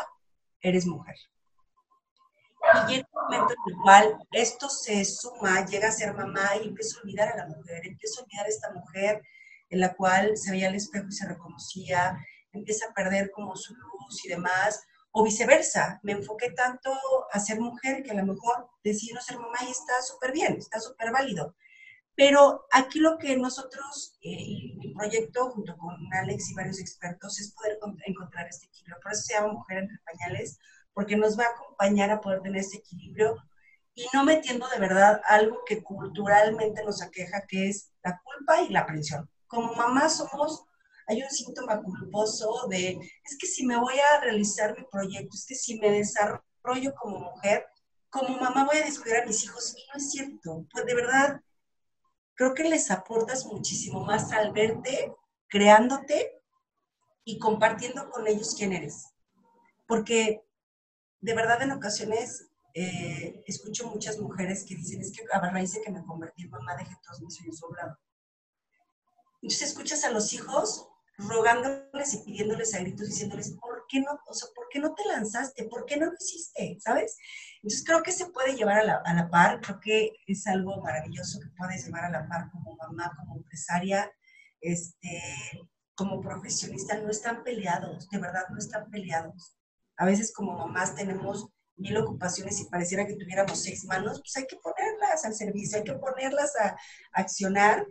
[0.60, 1.16] eres mujer.
[2.74, 6.68] Y llega un momento en el cual esto se suma, llega a ser mamá y
[6.68, 9.22] empieza a olvidar a la mujer, empieza a olvidar a esta mujer
[9.68, 12.16] en la cual se veía al espejo y se reconocía,
[12.52, 16.90] empieza a perder como su luz y demás, o viceversa, me enfoqué tanto
[17.30, 20.56] a ser mujer que a lo mejor decidí no ser mamá y está súper bien,
[20.58, 21.54] está súper válido.
[22.16, 27.52] Pero aquí lo que nosotros, eh, mi proyecto junto con Alex y varios expertos, es
[27.52, 28.98] poder encontrar este equilibrio.
[29.02, 30.58] Por eso se llama Mujer entre Pañales,
[30.92, 33.36] porque nos va a acompañar a poder tener este equilibrio
[33.94, 38.68] y no metiendo de verdad algo que culturalmente nos aqueja, que es la culpa y
[38.70, 39.30] la aprensión.
[39.46, 40.64] Como mamá somos,
[41.06, 45.46] hay un síntoma culposo de, es que si me voy a realizar mi proyecto, es
[45.46, 47.66] que si me desarrollo como mujer,
[48.10, 49.74] como mamá voy a descuidar a mis hijos.
[49.76, 50.66] Y no es cierto.
[50.72, 51.40] Pues de verdad,
[52.34, 55.14] creo que les aportas muchísimo más al verte,
[55.48, 56.42] creándote
[57.24, 59.14] y compartiendo con ellos quién eres.
[59.86, 60.44] Porque
[61.20, 65.80] de verdad en ocasiones eh, escucho muchas mujeres que dicen, es que a raíz de
[65.80, 67.98] que me convertí en mamá dejé todos mis sueños sobrados.
[69.40, 74.34] Entonces escuchas a los hijos rogándoles y pidiéndoles a gritos, diciéndoles, ¿por qué no, o
[74.34, 75.64] sea, ¿por qué no te lanzaste?
[75.64, 76.76] ¿Por qué no lo hiciste?
[76.80, 77.16] ¿Sabes?
[77.56, 80.80] Entonces creo que se puede llevar a la, a la par, creo que es algo
[80.82, 84.10] maravilloso que puedes llevar a la par como mamá, como empresaria,
[84.60, 85.20] este,
[85.94, 89.56] como profesionista, no están peleados, de verdad no están peleados.
[89.96, 94.46] A veces como mamás tenemos mil ocupaciones y pareciera que tuviéramos seis manos, pues hay
[94.46, 96.76] que ponerlas al servicio, hay que ponerlas a, a
[97.12, 97.86] accionar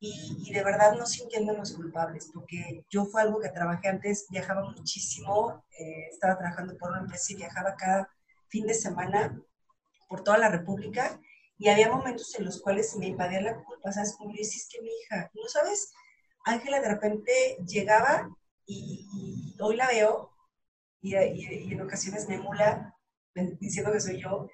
[0.00, 5.62] y, de verdad no sintiéndonos culpables, porque yo fue algo que trabajé antes, viajaba muchísimo,
[5.78, 8.10] eh, estaba trabajando por una empresa y viajaba cada
[8.48, 9.38] fin de semana
[10.08, 11.20] por toda la República
[11.58, 14.16] y había momentos en los cuales me invadía la culpa, ¿sabes?
[14.16, 15.92] Como yo que mi hija, ¿no sabes?
[16.46, 18.34] Ángela de repente llegaba
[18.66, 20.30] y, hoy la veo
[21.02, 22.96] y, y, en ocasiones me emula
[23.60, 24.48] diciendo que soy yo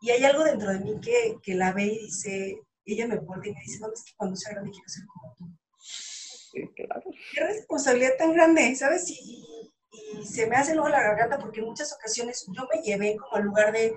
[0.00, 3.52] y hay algo dentro de mí que, que la ve y dice, ella me voltea
[3.52, 6.72] y me dice, no, es que cuando sea grande quiero ser como tú.
[6.74, 7.10] claro.
[7.34, 9.08] Qué responsabilidad tan grande, ¿sabes?
[9.10, 13.16] Y, y, se me hace luego la garganta porque en muchas ocasiones yo me llevé
[13.16, 13.94] como al lugar de,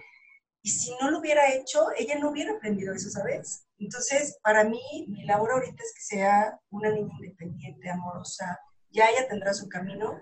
[0.61, 3.65] y si no lo hubiera hecho, ella no hubiera aprendido eso, ¿sabes?
[3.77, 9.27] Entonces, para mí, mi labor ahorita es que sea una niña independiente, amorosa, ya ella
[9.27, 10.21] tendrá su camino,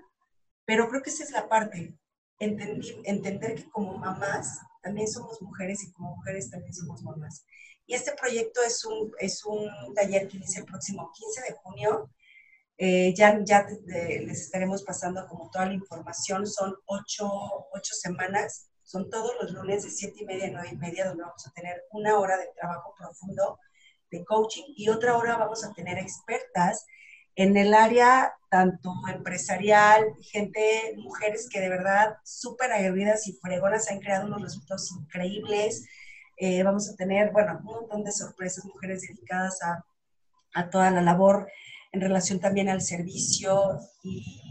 [0.66, 1.96] pero creo que esa es la parte,
[2.40, 7.46] entender que como mamás también somos mujeres y como mujeres también somos mamás.
[7.92, 12.10] Y este proyecto es un, es un taller que inicia el próximo 15 de junio.
[12.78, 16.48] Eh, ya ya les estaremos pasando como toda la información.
[16.48, 17.30] Son ocho,
[17.74, 18.70] ocho semanas.
[18.82, 21.52] Son todos los lunes de siete y media a nueve y media, donde vamos a
[21.52, 23.60] tener una hora de trabajo profundo
[24.10, 26.86] de coaching y otra hora vamos a tener expertas
[27.36, 34.00] en el área tanto empresarial, gente, mujeres que de verdad súper aguerridas y fregonas han
[34.00, 35.86] creado unos resultados increíbles,
[36.44, 41.48] eh, vamos a tener, bueno, un montón de sorpresas, mujeres dedicadas a, toda la labor
[41.92, 44.42] en relación también al servicio y,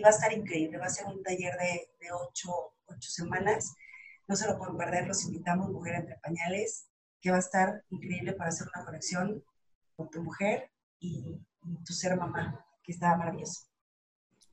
[0.00, 0.78] va a estar increíble.
[0.78, 3.74] Va a ser un taller de, ocho, semanas.
[4.28, 6.86] No se lo pueden perder, los invitamos, Mujer entre Pañales,
[7.20, 9.44] que va a estar increíble para hacer una conexión
[9.96, 13.62] con tu mujer y, y tu ser mamá, que está maravilloso.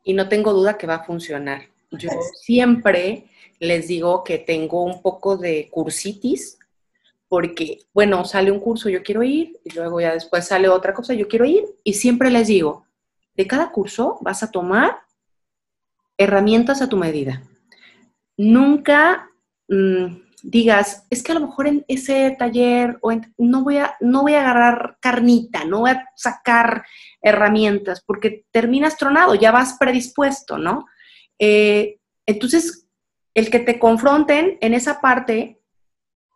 [0.04, 1.62] Y no tengo duda que va a funcionar.
[1.92, 2.10] Yo
[2.42, 6.59] siempre les digo que tengo un poco de cursitis
[7.30, 11.14] porque, bueno, sale un curso, yo quiero ir, y luego ya después sale otra cosa,
[11.14, 12.86] yo quiero ir, y siempre les digo,
[13.36, 14.98] de cada curso vas a tomar
[16.18, 17.44] herramientas a tu medida.
[18.36, 19.30] Nunca
[19.68, 20.08] mm,
[20.42, 24.34] digas, es que a lo mejor en ese taller o no, voy a, no voy
[24.34, 26.84] a agarrar carnita, no voy a sacar
[27.22, 30.88] herramientas, porque terminas tronado, ya vas predispuesto, ¿no?
[31.38, 32.88] Eh, entonces,
[33.36, 35.62] el que te confronten en esa parte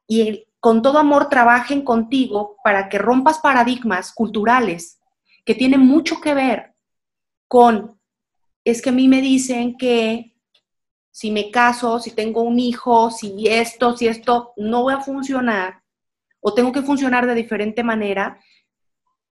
[0.07, 4.97] y el, con todo amor trabajen contigo para que rompas paradigmas culturales
[5.43, 6.73] que tienen mucho que ver
[7.49, 7.99] con,
[8.63, 10.37] es que a mí me dicen que
[11.11, 15.83] si me caso, si tengo un hijo, si esto, si esto no va a funcionar,
[16.39, 18.39] o tengo que funcionar de diferente manera,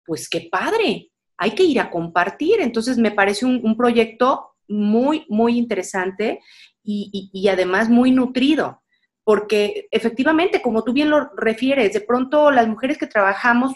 [0.04, 2.60] pues qué padre, hay que ir a compartir.
[2.60, 6.40] Entonces me parece un, proyecto muy, muy interesante
[6.84, 8.81] y, además muy nutrido,
[9.24, 13.72] porque efectivamente, como tú bien lo refieres, de pronto las mujeres que trabajamos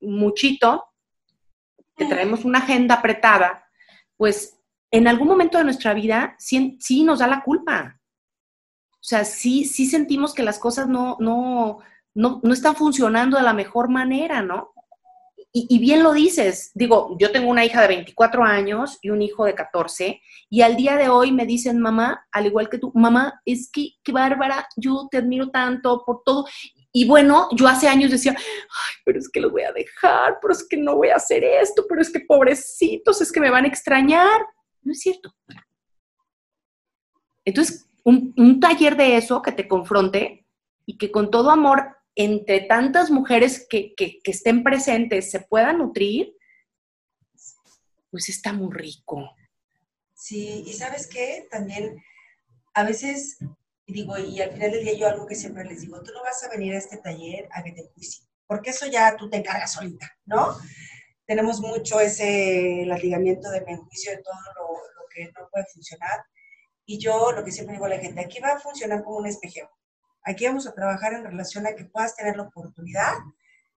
[0.00, 0.84] muchito,
[1.96, 3.64] que traemos una agenda apretada,
[4.16, 4.58] pues
[4.90, 8.00] en algún momento de nuestra vida sí, sí nos da la culpa.
[8.92, 11.78] O sea, sí, sí sentimos que las cosas no, no,
[12.14, 14.72] no, no están funcionando de la mejor manera, ¿no?
[15.52, 19.44] Y, bien lo dices, digo, yo tengo una hija de 24 años y un hijo
[19.44, 23.42] de 14, y al día de hoy me dicen, mamá, al igual que tú, mamá,
[23.44, 26.46] es que, qué bárbara, yo te admiro tanto por todo.
[26.92, 30.52] Y bueno, yo hace años decía, ay, pero es que los voy a dejar, pero
[30.52, 33.64] es que no voy a hacer esto, pero es que pobrecitos, es que me van
[33.64, 34.40] a extrañar.
[34.82, 35.34] No es cierto.
[37.44, 40.46] Entonces, un, un taller de eso que te confronte
[40.86, 46.36] y que con todo amor entre tantas mujeres que, estén presentes se puedan nutrir,
[48.10, 49.30] pues está muy rico.
[50.12, 51.96] Sí, y sabes qué, también
[52.74, 53.38] a veces
[53.86, 56.44] digo, y al final del día yo algo que siempre les digo, tú no vas
[56.44, 59.72] a venir a este taller a que te juicie, porque eso ya tú te encargas
[59.72, 60.58] solita, ¿no?
[61.24, 66.22] Tenemos mucho ese latigamiento de me juicio de todo lo, lo, que no puede funcionar.
[66.84, 69.26] Y yo lo que siempre digo a la gente, aquí va a funcionar como un
[69.26, 69.70] espejo.
[70.24, 73.14] Aquí vamos a trabajar en relación a que puedas tener la oportunidad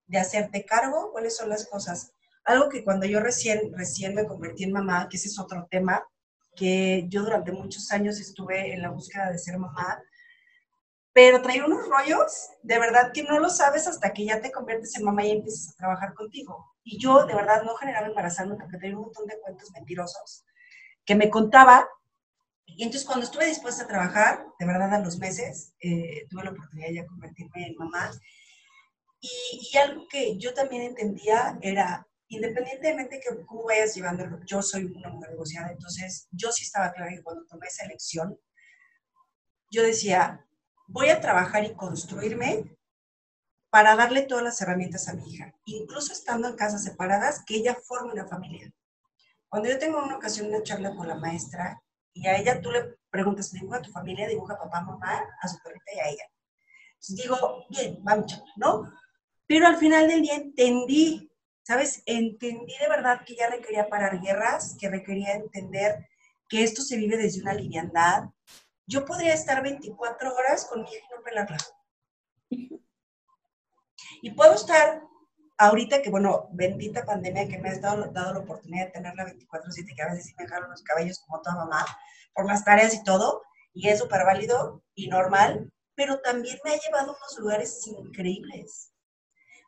[0.08, 2.12] de hacerte cargo, cuáles son las cosas.
[2.44, 6.06] Algo que cuando yo recién, recién me convertí en mamá, que ese es otro tema,
[6.56, 10.02] que yo durante muchos años estuve en la búsqueda de ser mamá,
[11.14, 14.98] pero traía unos rollos, de verdad que no lo sabes hasta que ya te conviertes
[14.98, 16.74] en mamá y empiezas a trabajar contigo.
[16.84, 20.44] Y yo de verdad no generaba embarazarme porque tenía un montón de cuentos mentirosos
[21.06, 21.88] que me contaba
[22.66, 26.52] y entonces cuando estuve dispuesta a trabajar, de verdad a los meses, eh, tuve la
[26.52, 28.12] oportunidad de convertirme en mamá.
[29.20, 35.10] Y, algo que yo también entendía era, independientemente que cómo vayas llevando, yo soy una
[35.10, 38.38] mujer negociada, entonces yo sí estaba clara que cuando tomé esa elección,
[39.70, 40.46] yo decía,
[40.88, 42.78] voy a trabajar y construirme
[43.70, 47.76] para darle todas las herramientas a mi hija, incluso estando en casas separadas, que ella
[47.76, 48.72] forme una familia.
[49.48, 51.82] Cuando yo tengo una ocasión de charla con la maestra,
[52.14, 55.48] y a ella tú le preguntas, dibuja a tu familia, dibuja a papá, mamá, a
[55.48, 56.24] su perrita y a ella.
[56.94, 58.92] Entonces digo, bien, vamos, ¿no?
[59.48, 61.32] Pero al final del día entendí,
[61.64, 62.02] ¿sabes?
[62.06, 66.08] Entendí de verdad que ya requería parar guerras, que requería entender
[66.48, 68.30] que esto se vive desde una liviandad.
[68.86, 71.58] Yo podría estar 24 horas con mi hija y no pelarla.
[74.22, 75.04] Y puedo estar
[75.66, 79.96] ahorita que, bueno, bendita pandemia que me has dado, dado la oportunidad de tenerla 24/7,
[79.96, 81.86] que a veces sí me dejaron los cabellos como toda mamá,
[82.34, 83.42] por las tareas y todo,
[83.74, 88.92] y es súper válido y normal, pero también me ha llevado a unos lugares increíbles.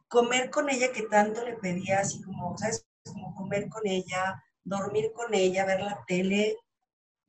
[0.08, 2.86] Comer con ella que tanto le pedía, así como, ¿sabes?
[3.05, 6.58] Como comer con ella, dormir con ella, ver la tele.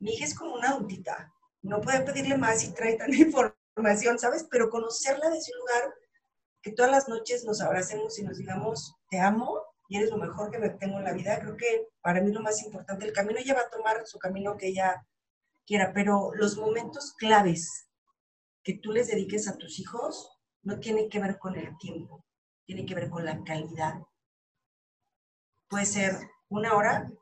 [0.00, 4.46] Mi hija es como una adultita, no puede pedirle más y trae tanta información, ¿sabes?
[4.50, 5.94] Pero conocerla de ese lugar
[6.66, 10.50] que todas las noches nos abracemos y nos digamos, te amo y eres lo mejor
[10.50, 11.38] que me tengo en la vida.
[11.38, 14.56] Creo que para mí lo más importante, el camino ella va a tomar su camino
[14.56, 15.06] que ella
[15.64, 17.86] quiera, pero los momentos claves
[18.64, 20.28] que tú les dediques a tus hijos
[20.64, 22.24] no tienen que ver con el tiempo,
[22.64, 24.00] tienen que ver con la calidad.
[25.68, 27.12] Puede ser una hora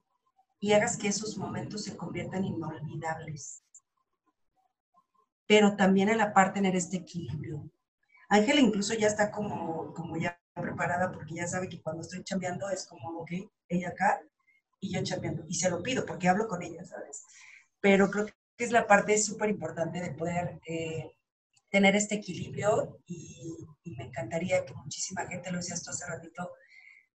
[0.59, 3.63] y hagas que esos momentos se conviertan inolvidables.
[5.47, 7.71] Pero también a la par tener este equilibrio,
[8.35, 12.69] Ángela incluso ya está como, como ya preparada porque ya sabe que cuando estoy chambeando
[12.69, 13.31] es como, ok,
[13.69, 14.21] ella acá
[14.81, 15.45] y yo chambeando.
[15.49, 17.23] Y se lo pido porque hablo con ella, ¿sabes?
[17.81, 21.13] Pero creo que es la parte súper importante de poder eh,
[21.71, 23.57] tener este equilibrio y,
[23.97, 26.51] me encantaría que muchísima gente, lo decías tú hace ratito,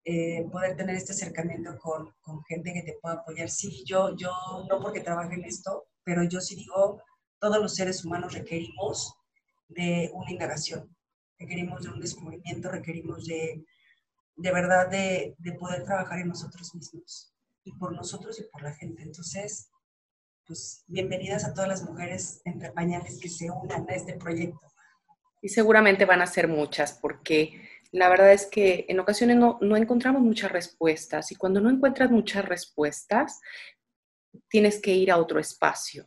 [0.04, 3.50] eh, poder tener este acercamiento con, con, gente que te pueda apoyar.
[3.50, 4.30] Sí, yo, yo
[4.70, 7.02] no porque trabaje en esto, pero yo sí digo,
[7.38, 9.14] todos los seres humanos requerimos
[9.68, 10.96] de una indagación
[11.40, 13.64] requerimos de un descubrimiento, requerimos de,
[14.36, 17.34] de verdad de, de, poder trabajar en nosotros mismos
[17.64, 19.02] y por nosotros y por la gente.
[19.02, 19.70] Entonces,
[20.46, 24.60] pues bienvenidas a todas las mujeres entre pañales que se unan a este proyecto.
[25.40, 29.76] Y seguramente van a ser muchas porque la verdad es que en ocasiones no, no
[29.76, 33.40] encontramos muchas respuestas y cuando no encuentras muchas respuestas,
[34.48, 36.06] tienes que ir a otro espacio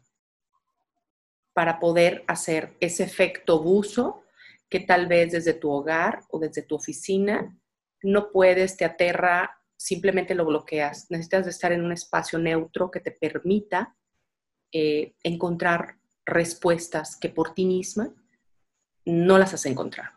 [1.54, 4.23] para poder hacer ese efecto buzo
[4.74, 7.56] que tal vez desde tu hogar o desde tu oficina
[8.02, 11.12] no puedes, te aterra, simplemente lo bloqueas.
[11.12, 13.96] Necesitas de estar en un espacio neutro que te permita
[14.72, 18.16] eh, encontrar respuestas que por ti misma
[19.06, 20.10] no las has encontrado.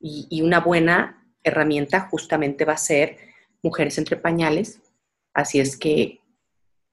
[0.00, 3.16] Y, una buena herramienta justamente va a ser
[3.62, 4.80] Mujeres entre Pañales.
[5.32, 6.18] Así es que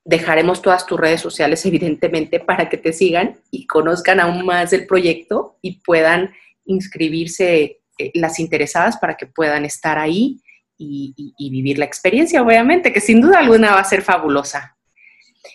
[0.05, 4.85] dejaremos todas tus redes sociales, evidentemente, para que te sigan y conozcan aún más del
[4.85, 6.29] proyecto y puedan
[6.71, 10.41] inscribirse eh, las interesadas para que puedan estar ahí
[10.83, 14.77] y, vivir la experiencia, obviamente, que sin duda alguna va a ser fabulosa.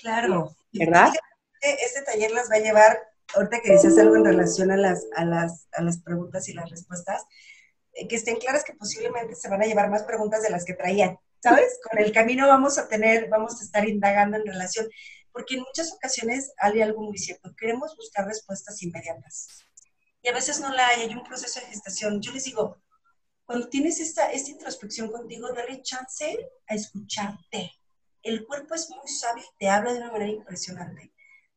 [0.01, 0.55] Claro.
[0.73, 1.12] ¿Verdad?
[1.61, 2.99] Este taller las va a llevar,
[3.35, 6.71] ahorita que decías algo en relación a las, a las, a las preguntas y las
[6.71, 7.25] respuestas,
[7.95, 10.75] eh, que estén claras que posiblemente se van a llevar más preguntas de las que
[10.75, 11.81] traían, ¿sabes?
[11.91, 14.87] Con el camino vamos a tener, vamos a estar indagando en relación,
[15.33, 19.66] porque en muchas ocasiones hay algo muy cierto, queremos buscar respuestas inmediatas.
[20.23, 22.21] Y a veces no la hay, hay un proceso de gestación.
[22.21, 22.79] Yo les digo,
[23.45, 27.73] cuando tienes esta, esta introspección contigo, dale chance a escucharte.
[28.23, 31.12] El cuerpo es muy sabio y te habla de una manera impresionante.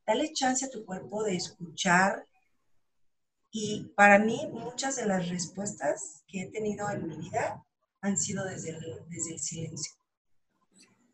[0.05, 2.27] Dale chance a tu cuerpo de escuchar.
[3.51, 7.65] Y para mí, muchas de las respuestas que he tenido en mi vida
[8.01, 8.79] han sido desde el,
[9.09, 9.93] desde el silencio.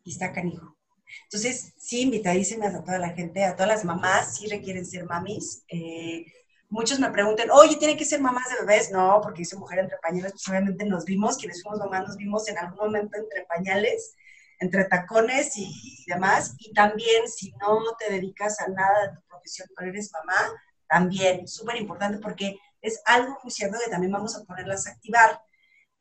[0.04, 0.76] Y está canijo.
[1.24, 5.64] Entonces, sí, invitadísimas a toda la gente, a todas las mamás, sí requieren ser mamis.
[5.68, 6.26] Eh,
[6.68, 8.90] muchos me preguntan, oye, ¿tiene que ser mamás de bebés?
[8.90, 12.48] No, porque hice mujer entre pañales, pues obviamente nos vimos, quienes fuimos mamás nos vimos
[12.48, 14.14] en algún momento entre pañales,
[14.58, 16.54] entre tacones y demás.
[16.58, 20.52] Y también, si no te dedicas a nada de tu profesión, pero eres mamá,
[20.88, 25.40] también, súper importante porque es algo muy cierto que también vamos a ponerlas a activar.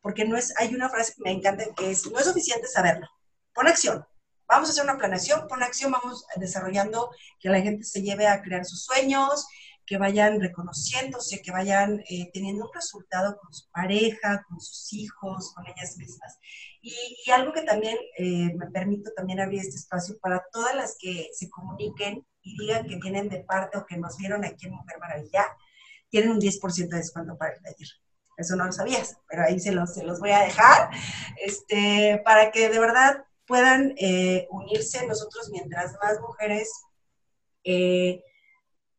[0.01, 3.07] Porque no es, hay una frase que me encanta que es, no es suficiente saberlo,
[3.53, 4.05] pon acción.
[4.47, 7.09] Vamos a hacer una planeación, pon acción, vamos desarrollando
[7.39, 9.47] que la gente se lleve a crear sus sueños,
[9.85, 15.53] que vayan reconociéndose, que vayan eh, teniendo un resultado con su pareja, con sus hijos,
[15.53, 16.37] con ellas mismas.
[16.81, 21.29] Y, algo que también eh, me permito también abrir este espacio para todas las que
[21.33, 24.99] se comuniquen y digan que vienen de parte o que nos vieron aquí en Mujer
[24.99, 25.45] Maravilla,
[26.09, 27.87] tienen un 10% de descuento para el taller.
[28.37, 30.89] Eso no lo sabías, pero ahí se los, se los voy a dejar,
[31.43, 36.69] este, para que de verdad puedan eh, unirse nosotros mientras más mujeres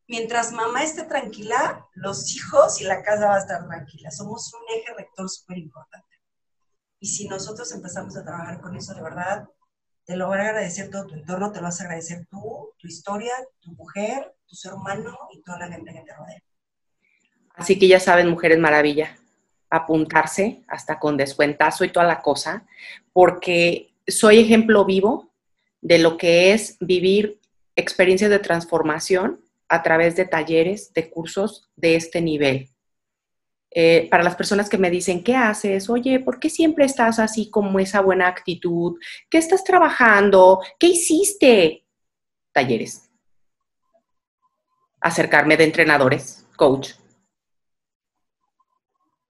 [0.08, 4.10] mientras mamá esté tranquila, los hijos y la casa va a estar tranquila.
[4.10, 6.06] Somos un eje rector súper importante.
[7.00, 9.48] Y si nosotros empezamos a trabajar con eso, de verdad,
[10.04, 12.86] te lo va a agradecer todo tu entorno, te lo vas a agradecer tú, tu
[12.86, 16.42] historia, tu mujer, tu ser humano y toda la gente que te rodea.
[17.54, 19.18] Así que ya saben, Mujeres Maravilla,
[19.68, 22.66] apuntarse hasta con descuentazo y toda la cosa,
[23.12, 25.32] porque soy ejemplo vivo
[25.80, 27.40] de lo que es vivir
[27.74, 32.70] experiencias de transformación a través de talleres, de cursos de este nivel.
[33.70, 35.90] Eh, para las personas que me dicen, ¿qué haces?
[35.90, 38.98] Oye, ¿por qué siempre estás así como esa buena actitud?
[39.28, 40.60] ¿Qué estás trabajando?
[40.78, 41.84] ¿Qué hiciste?
[42.52, 43.10] Talleres.
[45.00, 46.92] Acercarme de entrenadores, coach.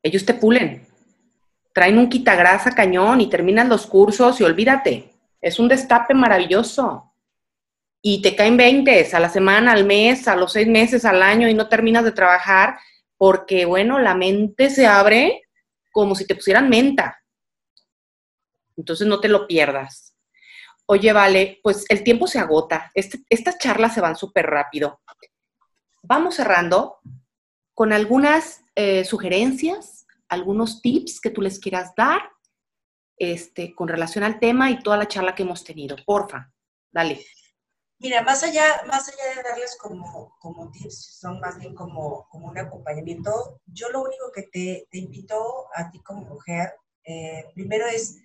[0.02, 0.86] Ellos te pulen.
[1.72, 5.12] Traen un quitagrasa cañón y terminan los cursos y olvídate.
[5.40, 7.12] Es un destape maravilloso
[8.08, 11.48] y te caen 20 a la semana, al mes, a los seis meses, al año
[11.48, 12.78] y no terminas de trabajar
[13.16, 15.42] porque, bueno, la mente se abre
[15.90, 17.20] como si te pusieran menta.
[18.76, 20.14] Entonces no te lo pierdas.
[20.86, 22.92] Oye, vale, pues el tiempo se agota.
[22.94, 25.00] Este, estas charlas se van súper rápido.
[26.04, 27.00] Vamos cerrando
[27.74, 32.20] con algunas eh, sugerencias, algunos tips que tú les quieras dar
[33.18, 35.96] este, con relación al tema y toda la charla que hemos tenido.
[36.06, 36.52] Porfa,
[36.92, 37.26] dale.
[37.98, 42.48] Mira, más allá, más allá de darles como, como tips, son más bien como, como
[42.48, 46.74] un acompañamiento, yo lo único que te, te invito a ti como mujer,
[47.04, 48.18] eh, primero es,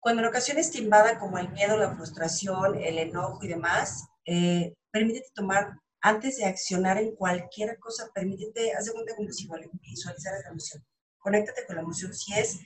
[0.00, 4.74] cuando en ocasiones te invada como el miedo, la frustración, el enojo y demás, eh,
[4.90, 9.48] permítete tomar, antes de accionar en cualquier cosa, permítete, cuenta como si
[9.82, 10.84] visualizar esa emoción.
[11.18, 12.12] Conéctate con la emoción.
[12.12, 12.60] Si es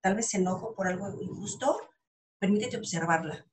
[0.00, 1.90] tal vez enojo por algo injusto,
[2.38, 3.44] permítete observarla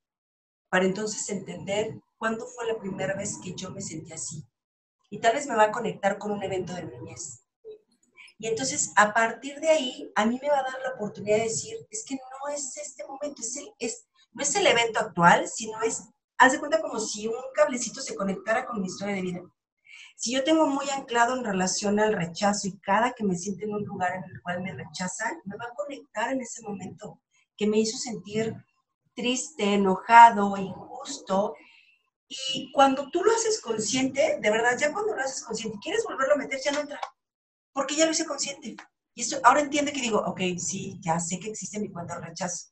[0.71, 4.47] para entonces entender cuándo fue la primera vez que yo me sentí así.
[5.09, 7.43] Y tal vez me va a conectar con un evento de niñez.
[8.39, 11.43] Y entonces, a partir de ahí, a mí me va a dar la oportunidad de
[11.43, 15.81] decir, es que no es este momento, es es, no es el evento actual, sino
[15.81, 16.07] es,
[16.37, 19.41] haz de cuenta como si un cablecito se conectara con mi historia de vida.
[20.15, 23.73] Si yo tengo muy anclado en relación al rechazo y cada que me siento en
[23.73, 27.19] un lugar en el cual me rechazan, me va a conectar en ese momento
[27.57, 28.55] que me hizo sentir
[29.21, 31.55] triste, enojado, injusto.
[32.27, 36.33] Y cuando tú lo haces consciente, de verdad, ya cuando lo haces consciente, quieres volverlo
[36.33, 36.99] a meter, ya no entra,
[37.71, 38.75] porque ya lo hice consciente.
[39.13, 42.25] Y esto, ahora entiende que digo, ok, sí, ya sé que existe mi cuenta de
[42.27, 42.69] rechazo.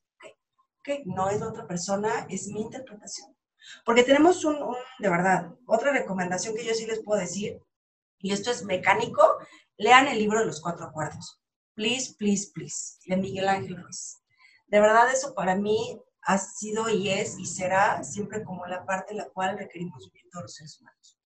[0.79, 3.35] Ok, no es la otra persona, es mi interpretación.
[3.85, 4.57] Porque tenemos un,
[4.97, 7.61] de verdad, otra recomendación que yo sí les puedo decir,
[8.17, 9.37] y esto es mecánico,
[9.77, 11.39] lean el libro de los cuatro acuerdos.
[11.75, 14.17] Please, please, please, de Miguel Ángel Ruiz.
[14.67, 19.11] De verdad eso para mí ha sido y es y será siempre como la parte
[19.11, 21.19] en la cual requerimos vivir todos los seres humanos.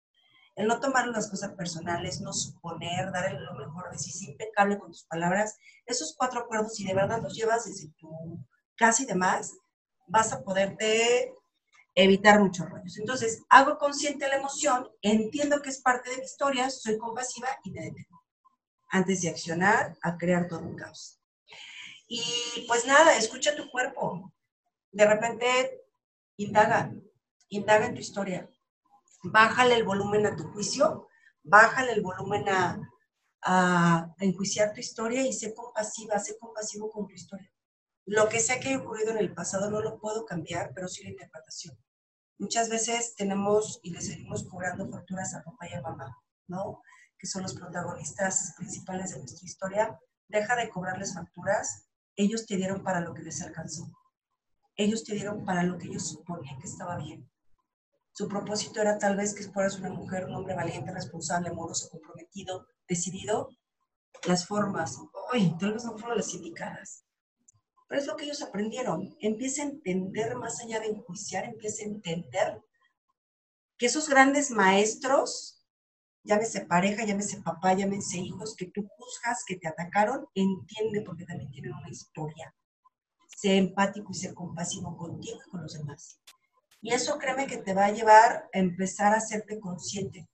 [0.54, 4.78] El no tomar las cosas personales, no suponer, dar lo mejor de sí, ser impecable
[4.78, 8.38] con tus palabras, esos cuatro acuerdos, si de verdad los llevas desde tu
[8.76, 9.54] casa y demás,
[10.06, 11.34] vas a poderte
[11.94, 12.98] evitar muchos rollos.
[12.98, 17.70] Entonces, hago consciente la emoción, entiendo que es parte de mi historia, soy compasiva y
[17.70, 18.22] me detengo.
[18.90, 21.18] Antes de accionar, a crear todo un caos.
[22.08, 24.32] Y pues nada, escucha tu cuerpo.
[24.92, 25.82] De repente,
[26.36, 26.92] indaga,
[27.48, 28.48] indaga en tu historia.
[29.24, 31.08] Bájale el volumen a tu juicio,
[31.42, 32.88] bájale el volumen a,
[34.18, 37.50] enjuiciar tu historia y sé compasiva, sé compasivo con tu historia.
[38.04, 41.02] Lo que sea que haya ocurrido en el pasado no lo puedo cambiar, pero sí
[41.02, 41.76] la interpretación.
[42.38, 46.16] Muchas veces tenemos y le seguimos cobrando facturas a papá y a mamá,
[46.46, 46.82] ¿no?
[47.18, 49.98] Que son los protagonistas principales de nuestra historia.
[50.28, 51.88] Deja de cobrarles facturas.
[52.14, 53.88] Ellos te dieron para lo que les alcanzó.
[54.76, 57.28] Ellos te dieron para lo que ellos suponían que estaba bien.
[58.12, 62.66] Su propósito era tal vez que fueras una mujer, un hombre valiente, responsable, amoroso, comprometido,
[62.88, 63.48] decidido.
[64.26, 64.98] Las formas,
[65.32, 67.04] hoy tal vez no fueron las indicadas
[67.92, 69.14] pero es lo que ellos aprendieron.
[69.20, 72.62] Empieza a entender más allá de enjuiciar, empieza a entender
[73.76, 75.62] que esos grandes maestros,
[76.24, 81.50] llámese pareja, llámese papá, llámese hijos, que tú juzgas, que te atacaron, entiende porque también
[81.50, 82.54] tienen una historia.
[83.36, 86.20] Sé empático y sé compasivo contigo y con los demás.
[86.80, 90.28] Y eso créeme que te va a llevar a empezar a hacerte consciente.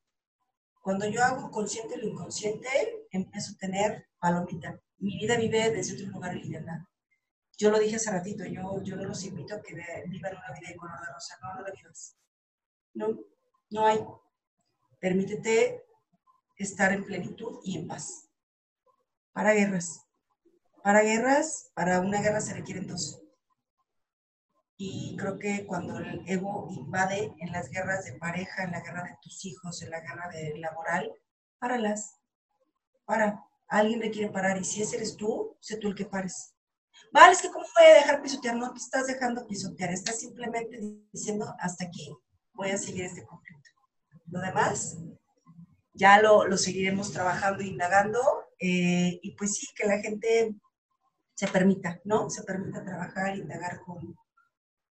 [0.81, 2.69] Cuando yo hago consciente lo inconsciente,
[3.11, 4.81] empiezo a tener palomita.
[4.99, 6.79] Mi vida vive desde otro lugar de libertad.
[7.59, 9.75] Yo lo dije hace ratito, yo, yo no los invito a que
[10.07, 12.17] vivan una vida de color de rosa, no, no la vivas.
[12.95, 13.19] No,
[13.71, 13.99] no hay.
[14.99, 15.85] Permítete
[16.57, 18.29] estar en plenitud y en paz.
[19.33, 20.08] Para guerras.
[20.83, 23.21] Para guerras, para una guerra se requieren dos.
[24.77, 29.03] Y creo que cuando el ego invade en las guerras de pareja, en la guerra
[29.03, 31.13] de tus hijos, en la guerra de laboral,
[31.59, 32.19] páralas.
[33.05, 33.45] Para.
[33.71, 36.55] Alguien le quiere parar y si ese eres tú, sé tú el que pares.
[37.13, 38.57] Vale, es que ¿cómo voy a dejar pisotear?
[38.57, 40.79] No te estás dejando pisotear, estás simplemente
[41.13, 42.11] diciendo, hasta aquí
[42.55, 43.71] voy a seguir este conflicto.
[44.27, 44.97] Lo demás,
[45.93, 48.21] ya lo, lo seguiremos trabajando, indagando,
[48.59, 50.55] eh, y pues sí, que la gente
[51.39, 52.29] se permita, ¿no?
[52.29, 54.17] Se permita trabajar, indagar con,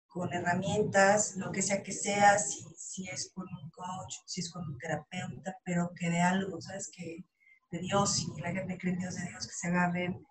[0.08, 4.50] con herramientas, lo que sea que sea, si, si es con un coach, si es
[4.50, 6.90] con un terapeuta, pero que de algo, ¿sabes?
[6.90, 7.26] Que
[7.70, 10.26] de Dios y la gente cree en Dios de Dios, que se agarren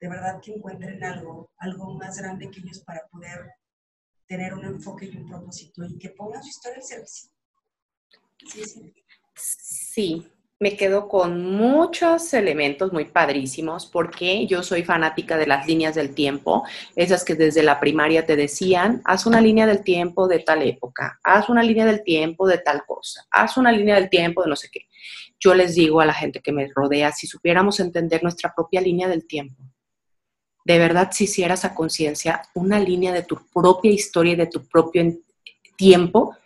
[0.00, 3.50] de verdad que encuentren algo, algo más grande que ellos para poder
[4.28, 7.30] tener un enfoque y un propósito y que pongan su historia al servicio.
[8.46, 8.94] Sí, sí.
[9.34, 15.94] sí, me quedo con muchos elementos muy padrísimos porque yo soy fanática de las líneas
[15.94, 16.64] del tiempo,
[16.96, 21.20] esas que desde la primaria te decían, haz una línea del tiempo de tal época,
[21.22, 24.56] haz una línea del tiempo de tal cosa, haz una línea del tiempo de no
[24.56, 24.88] sé qué.
[25.38, 29.06] Yo les digo a la gente que me rodea, si supiéramos entender nuestra propia línea
[29.06, 29.62] del tiempo,
[30.64, 34.66] de verdad si hicieras a conciencia una línea de tu propia historia y de tu
[34.66, 35.04] propio
[35.76, 36.36] tiempo,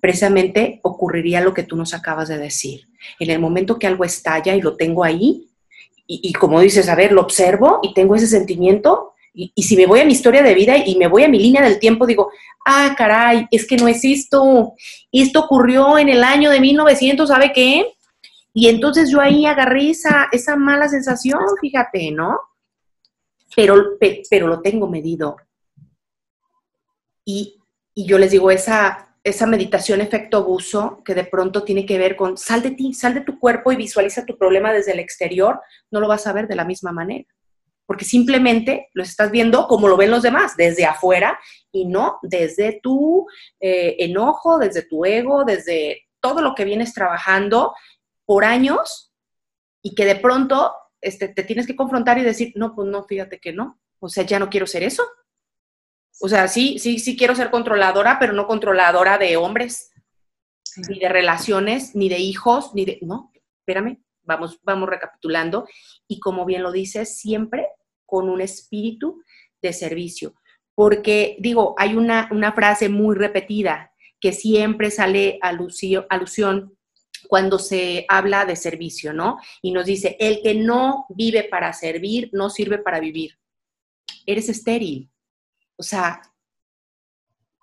[0.00, 2.88] precisamente ocurriría lo que tú nos acabas de decir.
[3.18, 5.46] En el momento que algo estalla y lo tengo ahí,
[6.12, 9.86] y, como dices, a ver, lo observo y tengo ese sentimiento, y, y, si me
[9.86, 12.32] voy a mi historia de vida y me voy a mi línea del tiempo, digo,
[12.66, 14.74] ah, caray, es que no es esto,
[15.12, 17.94] esto ocurrió en el año de 1900, ¿sabe qué?
[18.52, 22.40] Y entonces yo ahí agarré esa, mala sensación, fíjate, ¿no?
[23.54, 23.98] pero,
[24.28, 25.36] pero lo tengo medido.
[27.24, 27.56] Y,
[27.94, 32.38] yo les digo, esa, esa meditación efecto abuso, que de pronto tiene que ver con
[32.38, 35.60] sal de ti, sal de tu cuerpo y visualiza tu problema desde el exterior,
[35.90, 37.26] no lo vas a ver de la misma manera.
[37.84, 41.38] Porque simplemente lo estás viendo como lo ven los demás, desde afuera
[41.72, 43.26] y no desde tu
[43.58, 47.74] eh, enojo, desde tu ego, desde todo lo que vienes trabajando
[48.24, 49.12] por años
[49.82, 53.38] y que de pronto este, te tienes que confrontar y decir, no, pues no, fíjate
[53.38, 53.80] que no.
[53.98, 55.02] O sea, ya no quiero ser eso.
[56.20, 59.90] O sea, sí, sí, sí quiero ser controladora, pero no controladora de hombres,
[60.88, 62.98] ni de relaciones, ni de hijos, ni de...
[63.02, 65.66] No, espérame, vamos, vamos recapitulando.
[66.06, 67.66] Y como bien lo dices, siempre
[68.04, 69.22] con un espíritu
[69.62, 70.34] de servicio.
[70.74, 76.76] Porque, digo, hay una, una frase muy repetida que siempre sale alusión, alusión
[77.28, 79.38] cuando se habla de servicio, ¿no?
[79.62, 83.38] Y nos dice, el que no vive para servir, no sirve para vivir.
[84.26, 85.09] Eres estéril.
[85.80, 86.20] O sea,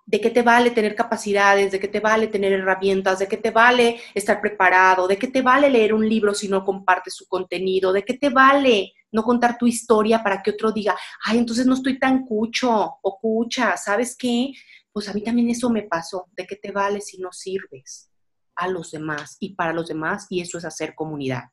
[0.04, 1.70] ¿de qué te vale tener capacidades?
[1.70, 3.20] ¿De qué te vale tener herramientas?
[3.20, 5.06] ¿De qué te vale estar preparado?
[5.06, 7.92] ¿De qué te vale leer un libro si no compartes su contenido?
[7.92, 11.74] ¿De qué te vale no contar tu historia para que otro diga, ay, entonces no
[11.74, 14.52] estoy tan cucho o cucha, ¿sabes qué?
[14.92, 18.10] Pues a mí también eso me pasó, ¿de qué te vale si no sirves
[18.56, 20.26] a los demás y para los demás?
[20.28, 21.44] Y eso es hacer comunidad.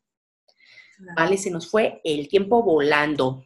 [1.15, 1.37] ¿Vale?
[1.37, 3.43] Se nos fue el tiempo volando.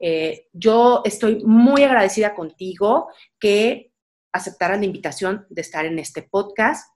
[0.00, 3.08] Eh, yo estoy muy agradecida contigo
[3.38, 3.92] que
[4.32, 6.90] aceptaras la invitación de estar en este podcast,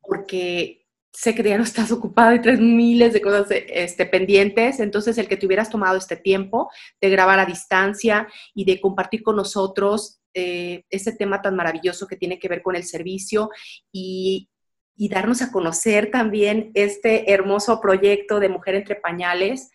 [0.00, 5.18] porque sé que ya no estás ocupado y traes miles de cosas este, pendientes, entonces
[5.18, 6.70] el que te hubieras tomado este tiempo
[7.00, 12.16] de grabar a distancia y de compartir con nosotros eh, ese tema tan maravilloso que
[12.16, 13.50] tiene que ver con el servicio
[13.92, 14.48] y
[14.96, 19.70] darnos a conocer también este hermoso proyecto de Mujer entre Pañales,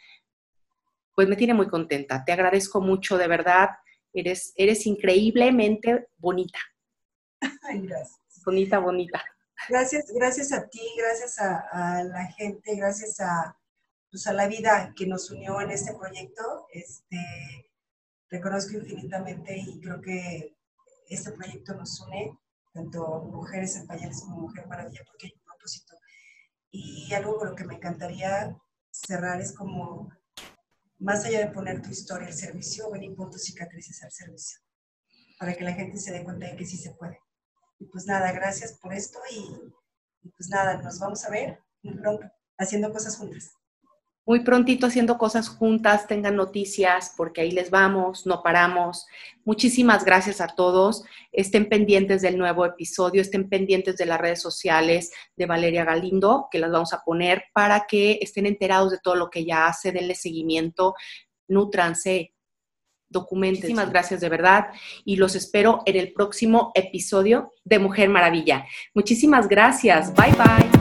[1.18, 2.24] pues me tiene muy contenta.
[2.24, 3.70] Te agradezco mucho, de verdad.
[4.14, 6.60] Eres, eres increíblemente bonita.
[7.64, 8.20] Ay, gracias.
[8.46, 9.24] Bonita, bonita.
[9.68, 13.58] Gracias, gracias a ti, gracias a, la gente, gracias a,
[14.12, 16.68] pues, a la vida que nos unió en este proyecto.
[16.72, 17.18] Este,
[18.30, 20.56] reconozco infinitamente y creo que
[21.10, 22.38] este proyecto nos une,
[22.72, 25.98] tanto mujeres en pañales como Mujer Maravilla, porque hay un propósito.
[26.70, 28.56] Y algo con lo que me encantaría
[28.92, 30.12] cerrar es como
[31.00, 34.60] más allá de poner tu historia al servicio, venir con tus cicatrices al servicio,
[35.40, 37.20] para que la gente se dé cuenta de que sí se puede.
[37.80, 41.60] Y pues nada, gracias por esto y, pues nada, nos vamos a ver
[42.02, 42.26] pronto
[42.58, 43.57] haciendo cosas juntas
[44.28, 49.08] muy prontito haciendo cosas juntas, tengan noticias, porque ahí les vamos, no paramos.
[49.46, 51.06] Muchísimas gracias a todos.
[51.32, 56.60] Estén pendientes del nuevo episodio, estén pendientes de las redes sociales de Valeria Galindo, que
[56.60, 60.14] las vamos a poner para que estén enterados de todo lo que ella hace, denle
[60.14, 60.94] seguimiento,
[61.48, 62.34] nutranse,
[63.08, 63.62] documenten.
[63.62, 64.68] Muchísimas gracias de verdad
[65.06, 68.66] y los espero en el próximo episodio de Mujer Maravilla.
[68.94, 70.14] Muchísimas gracias.
[70.14, 70.77] Bye bye.